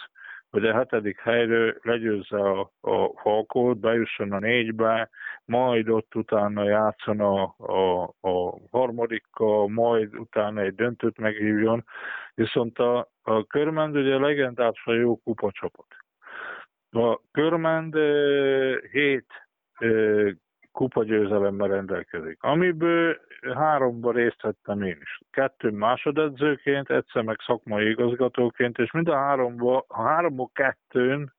hogy 0.54 0.66
a 0.66 0.74
hetedik 0.74 1.20
helyről 1.20 1.78
legyőzze 1.82 2.38
a, 2.38 2.72
a 2.82 3.20
Falkot, 3.22 3.78
bejusson 3.78 4.32
a 4.32 4.40
négybe, 4.40 5.10
majd 5.46 5.90
ott 5.90 6.16
utána 6.16 6.64
játszon 6.64 7.20
a, 7.20 7.56
a, 7.58 8.04
a 8.22 8.58
harmadikkal, 8.72 9.68
majd 9.68 10.16
utána 10.16 10.62
egy 10.62 10.76
döntőt 10.76 11.18
meghívjon. 11.18 11.86
Viszont 12.34 12.80
a, 12.80 13.12
a 13.22 13.46
Körmend 13.46 13.96
ugye 13.96 14.18
legendás 14.18 14.84
jó 14.86 15.18
kupacsapat. 15.18 15.88
A 16.92 17.22
Körmend 17.32 17.96
hét 20.74 20.92
kupagyőzelemmel 20.92 21.68
rendelkezik, 21.68 22.38
amiből 22.42 23.18
háromban 23.54 24.14
részt 24.14 24.42
vettem 24.42 24.82
én 24.82 24.98
is. 25.02 25.20
Kettő 25.32 25.70
másodedzőként, 25.70 26.90
egyszer 26.90 27.24
meg 27.24 27.38
szakmai 27.46 27.90
igazgatóként, 27.90 28.78
és 28.78 28.92
mind 28.92 29.08
a 29.08 29.16
háromban, 29.16 29.84
a 29.88 30.02
háromban 30.02 30.50
kettőn 30.54 31.34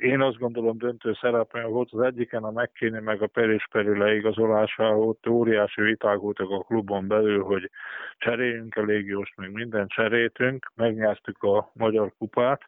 én 0.00 0.20
azt 0.20 0.38
gondolom 0.38 0.78
döntő 0.78 1.12
szerepem 1.20 1.70
volt, 1.70 1.88
az 1.92 2.00
egyiken 2.00 2.44
a 2.44 2.50
megkéni 2.50 3.00
meg 3.00 3.22
a 3.22 3.26
Perés 3.26 3.68
Peri 3.70 3.98
leigazolására, 3.98 4.98
ott 4.98 5.28
óriási 5.28 5.82
viták 5.82 6.18
voltak 6.18 6.50
a 6.50 6.62
klubon 6.62 7.08
belül, 7.08 7.42
hogy 7.42 7.70
cseréljünk 8.18 8.76
a 8.76 8.82
légiós, 8.82 9.32
meg 9.36 9.52
minden 9.52 9.86
cserétünk, 9.86 10.72
megnyertük 10.74 11.42
a 11.42 11.70
Magyar 11.74 12.12
Kupát, 12.18 12.62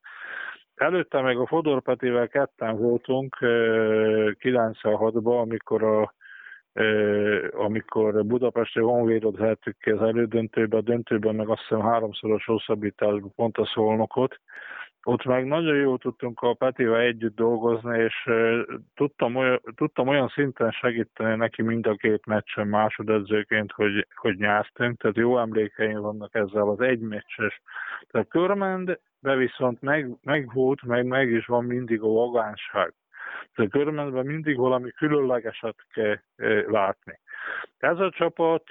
Előtte 0.81 1.21
meg 1.21 1.39
a 1.39 1.47
Fodor 1.47 1.83
Petivel 1.83 2.29
ketten 2.29 2.77
voltunk 2.77 3.37
96-ban, 3.41 5.41
amikor 5.41 5.83
a 5.83 6.15
amikor 7.53 8.25
Budapesti 8.25 8.81
Honvédot 8.81 9.37
vehettük 9.37 9.79
ki 9.79 9.91
az 9.91 10.03
elődöntőbe, 10.03 10.77
a 10.77 10.81
döntőben 10.81 11.35
meg 11.35 11.49
azt 11.49 11.61
hiszem 11.61 11.81
háromszoros 11.81 12.45
hosszabbításban 12.45 13.33
pont 13.35 13.59
a 13.59 13.67
szolnokot. 13.67 14.41
Ott 15.03 15.25
meg 15.25 15.47
nagyon 15.47 15.77
jól 15.77 15.99
tudtunk 15.99 16.41
a 16.41 16.55
Petivel 16.55 17.01
együtt 17.01 17.37
dolgozni, 17.37 17.99
és 17.99 18.31
tudtam 18.95 19.37
olyan, 19.37 19.61
tudtam 19.75 20.09
olyan 20.09 20.29
szinten 20.29 20.71
segíteni 20.71 21.37
neki 21.37 21.63
mind 21.63 21.87
a 21.87 21.95
két 21.95 22.27
meccsen 22.27 22.67
másodedzőként, 22.67 23.73
hogy, 23.73 24.07
hogy 24.15 24.37
nyáztunk, 24.37 25.01
tehát 25.01 25.17
jó 25.17 25.39
emlékeim 25.39 26.01
vannak 26.01 26.35
ezzel 26.35 26.69
az 26.69 26.81
egy 26.81 27.01
meccses. 27.01 27.63
Tehát 28.11 28.29
Körmend 28.29 28.99
de 29.21 29.37
viszont 29.37 29.81
meg, 29.81 30.11
meg 30.23 30.53
volt, 30.53 30.83
meg 30.83 31.07
meg 31.07 31.31
is 31.31 31.47
van 31.47 31.65
mindig 31.65 32.03
a 32.03 32.09
vagánság. 32.09 32.95
De 33.55 33.67
körülbelül 33.67 34.23
mindig 34.23 34.57
valami 34.57 34.91
különlegeset 34.91 35.77
kell 35.93 36.19
látni. 36.67 37.21
Ez 37.79 37.99
a 37.99 38.11
csapat 38.11 38.71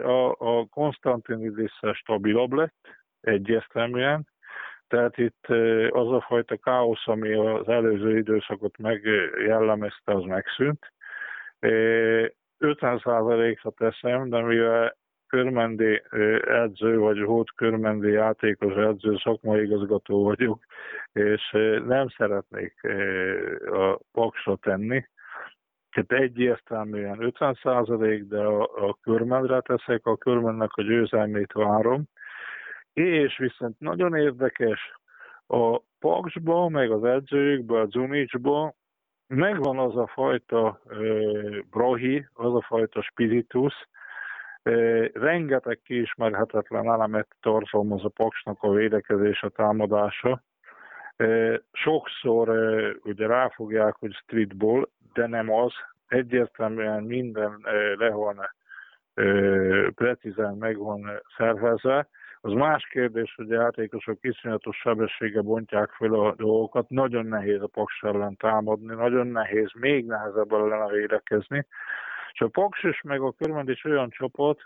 a, 0.00 0.30
a 0.30 0.66
Konstantinidis 0.70 1.80
stabilabb 1.92 2.52
lett, 2.52 2.88
egyértelműen, 3.20 4.28
tehát 4.90 5.18
itt 5.18 5.46
az 5.90 6.12
a 6.12 6.24
fajta 6.26 6.56
káosz, 6.56 7.06
ami 7.06 7.32
az 7.32 7.68
előző 7.68 8.18
időszakot 8.18 8.78
megjellemezte, 8.78 10.14
az 10.14 10.24
megszűnt. 10.24 10.92
50%-ra 11.60 13.70
teszem, 13.70 14.28
de 14.28 14.42
mivel 14.42 14.96
körmendi 15.26 16.02
edző, 16.46 16.98
vagy 16.98 17.20
volt 17.20 17.52
körmendi 17.54 18.10
játékos 18.10 18.74
edző, 18.74 19.16
szakmai 19.16 19.62
igazgató 19.62 20.24
vagyok, 20.24 20.64
és 21.12 21.50
nem 21.86 22.08
szeretnék 22.08 22.74
a 23.70 23.98
paksra 24.12 24.56
tenni. 24.56 25.08
Tehát 25.90 26.24
egyértelműen 26.24 27.22
50 27.22 27.58
százalék, 27.62 28.24
de 28.24 28.38
a, 28.38 28.88
a 28.88 28.98
körmendre 29.02 29.60
teszek, 29.60 30.06
a 30.06 30.16
körmennek 30.16 30.70
a 30.72 30.82
győzelmét 30.82 31.52
várom. 31.52 32.04
És 32.92 33.38
viszont 33.38 33.80
nagyon 33.80 34.14
érdekes, 34.14 34.92
a 35.46 35.80
paksba, 35.98 36.68
meg 36.68 36.90
az 36.90 37.04
edzőjükbe, 37.04 37.80
a 37.80 37.86
Zunicsba 37.86 38.74
megvan 39.26 39.78
az 39.78 39.96
a 39.96 40.06
fajta 40.06 40.80
uh, 40.84 41.58
brahi, 41.70 42.26
az 42.32 42.54
a 42.54 42.60
fajta 42.60 43.02
spiritus, 43.02 43.74
Rengeteg 45.12 45.80
kiismerhetetlen 45.84 46.86
elemet 46.86 47.28
tartalmaz 47.40 48.04
a 48.04 48.08
paksnak 48.08 48.62
a 48.62 48.70
védekezés, 48.70 49.42
a 49.42 49.48
támadása. 49.48 50.42
Sokszor 51.72 52.48
ugye 53.02 53.26
ráfogják, 53.26 53.94
hogy 53.98 54.12
streetball, 54.12 54.88
de 55.12 55.26
nem 55.26 55.52
az. 55.52 55.72
Egyértelműen 56.08 57.02
minden 57.02 57.60
le 57.96 58.10
van 58.10 58.50
precízen 59.94 60.56
meg 60.56 60.76
van 60.76 61.22
szervezve. 61.36 62.08
Az 62.42 62.52
más 62.52 62.86
kérdés, 62.86 63.34
hogy 63.34 63.52
a 63.52 63.60
játékosok 63.60 64.18
iszonyatos 64.20 64.76
sebessége 64.76 65.40
bontják 65.40 65.90
fel 65.90 66.14
a 66.14 66.34
dolgokat. 66.34 66.88
Nagyon 66.88 67.26
nehéz 67.26 67.62
a 67.62 67.66
paks 67.66 68.02
ellen 68.02 68.36
támadni, 68.36 68.94
nagyon 68.94 69.26
nehéz, 69.26 69.70
még 69.74 70.06
nehezebb 70.06 70.52
ellen 70.52 70.88
védekezni. 70.88 71.66
És 72.32 72.40
a 72.40 72.48
Paks 72.48 72.82
is 72.82 73.00
meg 73.02 73.20
a 73.20 73.32
Körmend 73.32 73.68
is 73.68 73.84
olyan 73.84 74.10
csapat, 74.10 74.60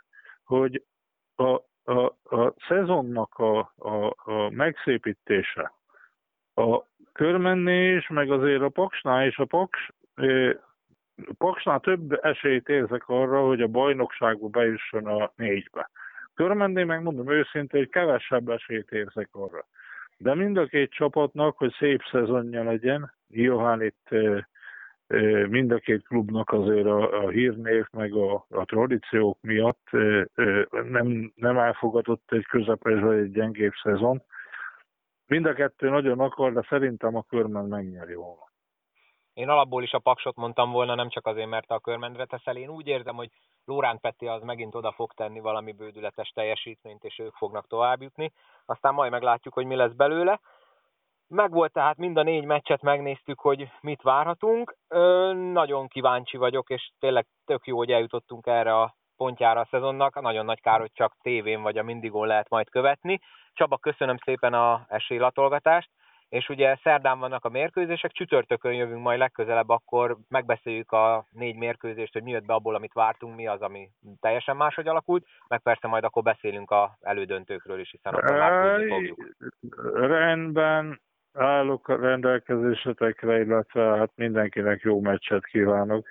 hogy 0.44 0.82
a, 1.34 1.60
a, 1.84 2.04
a 2.24 2.54
szezonnak 2.68 3.34
a, 3.38 3.58
a, 3.76 4.14
a 4.16 4.50
megszépítése, 4.50 5.72
a 6.54 6.82
körmennés, 7.12 8.08
meg 8.08 8.30
azért 8.30 8.62
a 8.62 8.68
Paksnál 8.68 9.26
és 9.26 9.38
a 9.38 9.44
Paks, 9.44 9.90
Paksnál 11.38 11.80
több 11.80 12.24
esélyt 12.24 12.68
érzek 12.68 13.08
arra, 13.08 13.46
hogy 13.46 13.60
a 13.60 13.66
bajnokságba 13.66 14.48
bejusson 14.48 15.06
a 15.06 15.32
négybe. 15.37 15.90
Körmenné 16.35 16.85
megmondom 16.85 17.31
őszintén, 17.31 17.81
hogy 17.81 17.90
kevesebb 17.90 18.49
esélyt 18.49 18.90
érzek 18.90 19.29
arra. 19.33 19.66
De 20.16 20.35
mind 20.35 20.57
a 20.57 20.66
két 20.66 20.90
csapatnak, 20.90 21.57
hogy 21.57 21.75
szép 21.79 22.01
szezonja 22.11 22.62
legyen, 22.62 23.12
Johan 23.29 23.83
itt 23.83 24.09
mind 25.49 25.70
a 25.70 25.79
két 25.79 26.07
klubnak 26.07 26.51
azért 26.51 26.87
a, 26.87 27.25
a 27.25 27.29
hírnév 27.29 27.87
meg 27.92 28.12
a, 28.12 28.47
a 28.51 28.64
tradíciók 28.64 29.38
miatt 29.40 29.88
nem, 30.70 31.33
nem 31.35 31.59
elfogadott 31.59 32.33
egy 32.33 32.47
közepes 32.47 33.01
vagy 33.01 33.18
egy 33.18 33.31
gyengébb 33.31 33.73
szezon. 33.83 34.23
Mind 35.27 35.47
a 35.47 35.53
kettő 35.53 35.88
nagyon 35.88 36.20
akar, 36.20 36.53
de 36.53 36.66
szerintem 36.68 37.16
a 37.16 37.23
körmen 37.23 37.64
megnyeri 37.64 38.14
volna. 38.14 38.53
Én 39.33 39.49
alapból 39.49 39.83
is 39.83 39.92
a 39.92 39.99
paksot 39.99 40.37
mondtam 40.37 40.70
volna, 40.70 40.94
nem 40.94 41.09
csak 41.09 41.27
azért, 41.27 41.49
mert 41.49 41.70
a 41.70 41.81
körmendre 41.81 42.25
teszel. 42.25 42.57
Én 42.57 42.68
úgy 42.68 42.87
érzem, 42.87 43.14
hogy 43.14 43.31
Lórán 43.64 44.00
Peti 44.00 44.27
az 44.27 44.42
megint 44.42 44.74
oda 44.74 44.92
fog 44.92 45.12
tenni 45.12 45.40
valami 45.40 45.72
bődületes 45.72 46.29
teljesítményt, 46.29 47.05
és 47.05 47.18
ők 47.18 47.35
fognak 47.35 47.66
tovább 47.66 48.03
jutni. 48.03 48.33
Aztán 48.66 48.94
majd 48.94 49.11
meglátjuk, 49.11 49.55
hogy 49.55 49.66
mi 49.66 49.74
lesz 49.74 49.92
belőle. 49.92 50.40
Megvolt 51.29 51.72
tehát 51.72 51.96
mind 51.96 52.16
a 52.16 52.22
négy 52.22 52.44
meccset, 52.44 52.83
megnéztük, 52.83 53.40
hogy 53.40 53.70
mit 53.81 54.03
várhatunk. 54.03 54.77
Ö, 54.88 55.33
nagyon 55.33 55.88
kíváncsi 55.88 56.37
vagyok, 56.37 56.70
és 56.70 56.90
tényleg 56.98 57.27
tök 57.44 57.66
jó, 57.66 57.77
hogy 57.77 57.90
eljutottunk 57.90 58.46
erre 58.46 58.81
a 58.81 58.94
pontjára 59.16 59.61
a 59.61 59.68
szezonnak. 59.70 60.20
Nagyon 60.20 60.44
nagy 60.44 60.61
kár, 60.61 60.81
hogy 60.81 60.92
csak 60.92 61.16
tévén 61.22 61.62
vagy 61.62 61.79
a 61.79 61.83
Mindigon 61.83 62.27
lehet 62.27 62.48
majd 62.48 62.70
követni. 62.70 63.20
Csaba, 63.53 63.79
köszönöm 63.79 64.16
szépen 64.16 64.55
a 64.55 64.85
esélylatolgatást, 64.88 65.90
és 66.35 66.49
ugye 66.49 66.77
szerdán 66.83 67.18
vannak 67.18 67.44
a 67.44 67.49
mérkőzések, 67.49 68.12
csütörtökön 68.12 68.73
jövünk 68.73 69.03
majd 69.03 69.18
legközelebb, 69.18 69.68
akkor 69.68 70.16
megbeszéljük 70.29 70.92
a 70.92 71.27
négy 71.31 71.57
mérkőzést, 71.57 72.12
hogy 72.12 72.23
mi 72.23 72.31
jött 72.31 72.47
be 72.47 72.53
abból, 72.53 72.75
amit 72.75 72.92
vártunk, 72.92 73.37
mi 73.37 73.47
az, 73.47 73.61
ami 73.61 73.88
teljesen 74.20 74.57
máshogy 74.57 74.88
alakult, 74.88 75.27
meg 75.49 75.61
persze 75.62 75.87
majd 75.87 76.05
akkor 76.05 76.23
beszélünk 76.23 76.70
a 76.70 76.97
elődöntőkről 77.01 77.81
is, 77.81 77.90
hiszen 77.90 78.14
akkor 78.14 78.37
már 78.37 78.81
fogjuk. 78.88 79.37
Rendben, 79.94 81.01
állok 81.33 81.88
a 81.88 81.97
rendelkezésetekre, 81.97 83.40
illetve 83.40 83.97
hát 83.97 84.11
mindenkinek 84.14 84.81
jó 84.81 85.01
meccset 85.01 85.47
kívánok. 85.47 86.09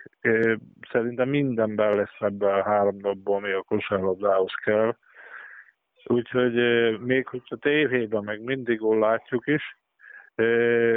Szerintem 0.92 1.30
mindenben 1.30 1.96
lesz 1.96 2.20
ebben 2.20 2.54
a 2.54 2.64
három 2.64 2.98
napból, 2.98 3.36
ami 3.36 3.52
a 3.52 3.62
kosárlabdához 3.62 4.54
kell. 4.64 4.96
Úgyhogy 6.06 6.54
még 7.00 7.28
hogyha 7.28 7.56
tévében 7.56 8.24
meg 8.24 8.42
mindig 8.42 8.80
látjuk 8.80 9.48
is, 9.48 9.82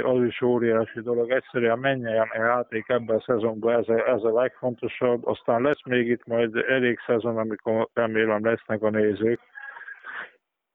az 0.01 0.23
is 0.23 0.41
óriási 0.41 1.01
dolog. 1.01 1.31
Egyszerűen 1.31 1.79
menjen 1.79 2.27
a 2.33 2.37
játék 2.37 2.89
ebben 2.89 3.15
a 3.15 3.21
szezonban, 3.21 3.79
ez 3.79 3.89
a, 3.89 4.09
ez 4.09 4.23
a 4.23 4.33
legfontosabb. 4.33 5.25
Aztán 5.25 5.61
lesz 5.61 5.83
még 5.85 6.07
itt 6.07 6.25
majd 6.25 6.55
elég 6.55 6.99
szezon, 7.05 7.37
amikor 7.37 7.87
remélem 7.93 8.45
lesznek 8.45 8.81
a 8.81 8.89
nézők 8.89 9.39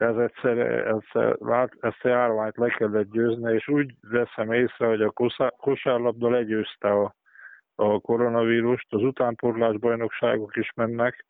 ez 0.03 0.17
egyszer, 0.17 0.59
egyszer 0.87 1.37
ezt 1.81 2.05
a 2.05 2.09
járványt 2.09 2.57
le 2.57 2.69
kellett 2.69 3.11
győzni, 3.11 3.53
és 3.53 3.69
úgy 3.69 3.95
veszem 4.01 4.53
észre, 4.53 4.87
hogy 4.87 5.03
a 5.03 5.13
kosárlabda 5.57 6.31
legyőzte 6.31 6.91
a, 6.91 7.15
a 7.75 8.01
koronavírust, 8.01 8.87
az 8.89 9.03
utánporlás 9.03 9.79
bajnokságok 9.79 10.57
is 10.57 10.73
mennek, 10.75 11.25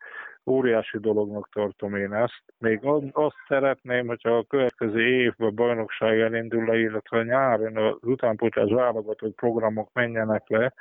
óriási 0.45 0.97
dolognak 0.99 1.49
tartom 1.53 1.95
én 1.95 2.13
ezt. 2.13 2.43
Még 2.57 2.79
azt 3.11 3.35
szeretném, 3.47 4.07
hogyha 4.07 4.37
a 4.37 4.43
következő 4.43 5.07
évben 5.07 5.47
a 5.47 5.51
bajnokság 5.51 6.19
elindul 6.19 6.65
le, 6.65 6.79
illetve 6.79 7.23
nyáron 7.23 7.77
az 7.77 7.97
utánpótlás 8.01 8.71
válogatott 8.71 9.35
programok 9.35 9.89
menjenek 9.93 10.43
le, 10.47 10.73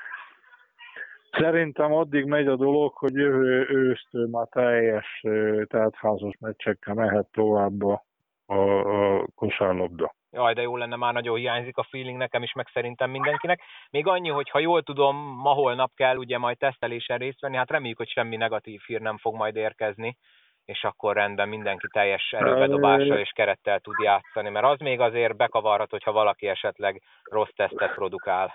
Szerintem 1.38 1.92
addig 1.92 2.25
megy 2.25 2.46
a 2.46 2.57
dolog, 2.57 2.92
hogy 2.94 3.14
jövő 3.14 3.66
ősztől 3.68 4.29
már 4.29 4.46
teljes 4.51 5.25
teltházas 5.66 6.35
meccsekkel 6.40 6.94
mehet 6.94 7.27
tovább 7.33 7.83
a, 7.83 8.05
a, 8.46 8.55
a 8.55 9.27
kosárlabda. 9.35 10.14
Jaj, 10.32 10.54
de 10.54 10.62
jó 10.62 10.76
lenne, 10.76 10.96
már 10.96 11.12
nagyon 11.12 11.36
hiányzik 11.36 11.76
a 11.76 11.82
feeling 11.82 12.18
nekem 12.18 12.42
is, 12.42 12.52
meg 12.52 12.68
szerintem 12.72 13.10
mindenkinek. 13.10 13.60
Még 13.90 14.06
annyi, 14.06 14.28
hogy 14.28 14.50
ha 14.50 14.58
jól 14.58 14.82
tudom, 14.82 15.16
ma 15.16 15.50
holnap 15.50 15.90
kell 15.94 16.16
ugye 16.16 16.38
majd 16.38 16.58
tesztelésen 16.58 17.18
részt 17.18 17.40
venni, 17.40 17.56
hát 17.56 17.70
reméljük, 17.70 17.96
hogy 17.96 18.08
semmi 18.08 18.36
negatív 18.36 18.80
hír 18.86 19.00
nem 19.00 19.18
fog 19.18 19.34
majd 19.34 19.56
érkezni, 19.56 20.16
és 20.64 20.84
akkor 20.84 21.14
rendben 21.14 21.48
mindenki 21.48 21.86
teljes 21.92 22.32
erőbedobással 22.32 23.18
és 23.18 23.30
kerettel 23.34 23.80
tud 23.80 23.98
játszani, 24.02 24.48
mert 24.48 24.66
az 24.66 24.78
még 24.78 25.00
azért 25.00 25.36
bekavarhat, 25.36 25.90
hogyha 25.90 26.12
valaki 26.12 26.48
esetleg 26.48 27.02
rossz 27.30 27.52
tesztet 27.56 27.94
produkál. 27.94 28.54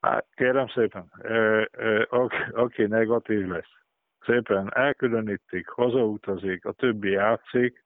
Hát 0.00 0.26
kérem 0.34 0.68
szépen, 0.68 1.12
aki, 2.08 2.36
aki 2.52 2.82
negatív 2.82 3.46
lesz, 3.46 3.72
szépen 4.24 4.70
elkülönítik, 4.74 5.68
hazautazik, 5.68 6.64
a 6.64 6.72
többi 6.72 7.10
játszik, 7.10 7.84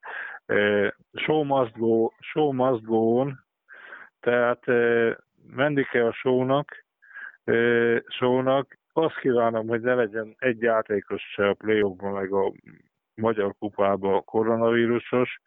show 1.13 1.43
must 1.43 1.77
go, 1.77 2.11
show 2.21 2.53
must 2.53 2.85
go 2.85 3.19
on, 3.19 3.45
tehát 4.21 4.67
menni 5.47 5.85
kell 5.85 6.07
a 6.07 6.13
shownak, 6.13 6.85
shownak, 8.09 8.79
azt 8.93 9.19
kívánom, 9.19 9.69
hogy 9.69 9.81
ne 9.81 9.95
legyen 9.95 10.35
egy 10.39 10.61
játékos 10.61 11.23
se 11.23 11.49
a 11.49 11.55
play 11.55 11.83
meg 12.01 12.33
a 12.33 12.53
Magyar 13.15 13.55
Kupában 13.59 14.25
koronavírusos, 14.25 15.41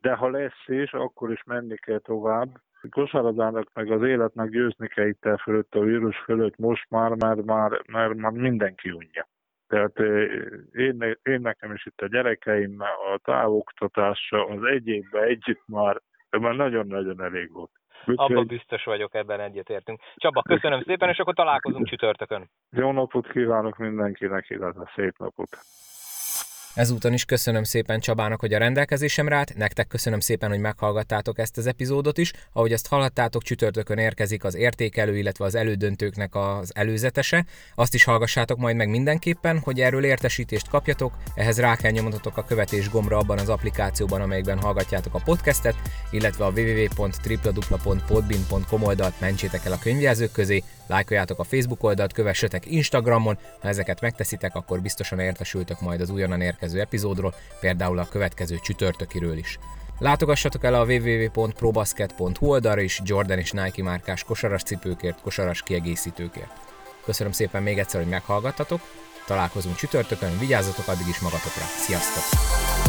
de 0.00 0.14
ha 0.14 0.30
lesz 0.30 0.66
is, 0.66 0.92
akkor 0.92 1.32
is 1.32 1.42
menni 1.44 1.76
kell 1.76 1.98
tovább, 1.98 2.48
kosaradának 2.90 3.70
meg 3.74 3.90
az 3.90 4.02
életnek 4.02 4.48
győzni 4.48 4.88
kell 4.88 5.06
itt 5.06 5.24
el 5.24 5.36
fölött 5.36 5.74
a 5.74 5.80
vírus 5.80 6.18
fölött 6.18 6.56
most 6.56 6.90
már, 6.90 7.10
mert 7.10 7.44
már, 7.44 7.82
mert 7.86 8.14
már 8.14 8.32
mindenki 8.32 8.90
unja. 8.90 9.28
Tehát 9.72 9.98
én, 10.72 11.16
én 11.22 11.40
nekem 11.40 11.72
is 11.72 11.86
itt 11.86 12.00
a 12.00 12.06
gyerekeim, 12.06 12.80
a 12.80 13.18
távoktatása, 13.24 14.44
az 14.46 14.62
egy 14.64 14.86
évben 14.86 15.22
együtt 15.22 15.62
már, 15.66 16.00
már 16.30 16.54
nagyon-nagyon 16.54 17.22
elég 17.22 17.52
volt. 17.52 17.70
Abban 18.14 18.46
biztos 18.46 18.84
vagyok, 18.84 19.14
ebben 19.14 19.40
egyetértünk. 19.40 20.00
Csaba, 20.16 20.42
köszönöm 20.42 20.82
szépen, 20.82 21.08
és 21.08 21.18
akkor 21.18 21.34
találkozunk 21.34 21.86
csütörtökön. 21.86 22.50
Jó 22.70 22.92
napot 22.92 23.30
kívánok 23.30 23.76
mindenkinek, 23.76 24.50
illetve 24.50 24.90
szép 24.94 25.18
napot. 25.18 25.48
Ezúton 26.74 27.12
is 27.12 27.24
köszönöm 27.24 27.64
szépen 27.64 28.00
Csabának, 28.00 28.40
hogy 28.40 28.54
a 28.54 28.58
rendelkezésemre 28.58 29.36
állt, 29.36 29.56
nektek 29.56 29.86
köszönöm 29.86 30.20
szépen, 30.20 30.48
hogy 30.48 30.58
meghallgattátok 30.58 31.38
ezt 31.38 31.56
az 31.56 31.66
epizódot 31.66 32.18
is. 32.18 32.32
Ahogy 32.52 32.72
ezt 32.72 32.86
hallhattátok, 32.86 33.42
csütörtökön 33.42 33.98
érkezik 33.98 34.44
az 34.44 34.54
értékelő, 34.54 35.16
illetve 35.16 35.44
az 35.44 35.54
elődöntőknek 35.54 36.34
az 36.34 36.74
előzetese. 36.74 37.44
Azt 37.74 37.94
is 37.94 38.04
hallgassátok 38.04 38.58
majd 38.58 38.76
meg 38.76 38.88
mindenképpen, 38.88 39.58
hogy 39.58 39.80
erről 39.80 40.04
értesítést 40.04 40.68
kapjatok, 40.68 41.16
ehhez 41.34 41.60
rá 41.60 41.76
kell 41.76 41.90
nyomodatok 41.90 42.36
a 42.36 42.44
követés 42.44 42.90
gombra 42.90 43.18
abban 43.18 43.38
az 43.38 43.48
applikációban, 43.48 44.20
amelyikben 44.20 44.60
hallgatjátok 44.60 45.14
a 45.14 45.22
podcastet, 45.24 45.74
illetve 46.10 46.44
a 46.44 46.52
www.tripladupla.podbin.com 46.56 48.82
oldalt 48.82 49.20
mentsétek 49.20 49.64
el 49.64 49.72
a 49.72 49.78
könyvjelzők 49.78 50.32
közé, 50.32 50.62
lájkoljátok 50.92 51.38
a 51.38 51.44
Facebook 51.44 51.82
oldalt, 51.82 52.12
kövessetek 52.12 52.66
Instagramon, 52.66 53.38
ha 53.60 53.68
ezeket 53.68 54.00
megteszitek, 54.00 54.54
akkor 54.54 54.80
biztosan 54.80 55.18
értesültök 55.18 55.80
majd 55.80 56.00
az 56.00 56.10
újonnan 56.10 56.40
érkező 56.40 56.80
epizódról, 56.80 57.34
például 57.60 57.98
a 57.98 58.08
következő 58.08 58.58
csütörtökiről 58.62 59.36
is. 59.36 59.58
Látogassatok 59.98 60.64
el 60.64 60.74
a 60.74 60.84
www.probasket.hu 60.84 62.46
oldalra 62.46 62.80
is 62.80 63.00
Jordan 63.04 63.38
és 63.38 63.50
Nike 63.50 63.82
márkás 63.82 64.24
kosaras 64.24 64.62
cipőkért, 64.62 65.20
kosaras 65.20 65.62
kiegészítőkért. 65.62 66.52
Köszönöm 67.04 67.32
szépen 67.32 67.62
még 67.62 67.78
egyszer, 67.78 68.00
hogy 68.00 68.10
meghallgattatok, 68.10 68.80
találkozunk 69.26 69.76
csütörtökön, 69.76 70.38
vigyázzatok 70.38 70.88
addig 70.88 71.08
is 71.08 71.18
magatokra, 71.18 71.64
sziasztok! 71.64 72.81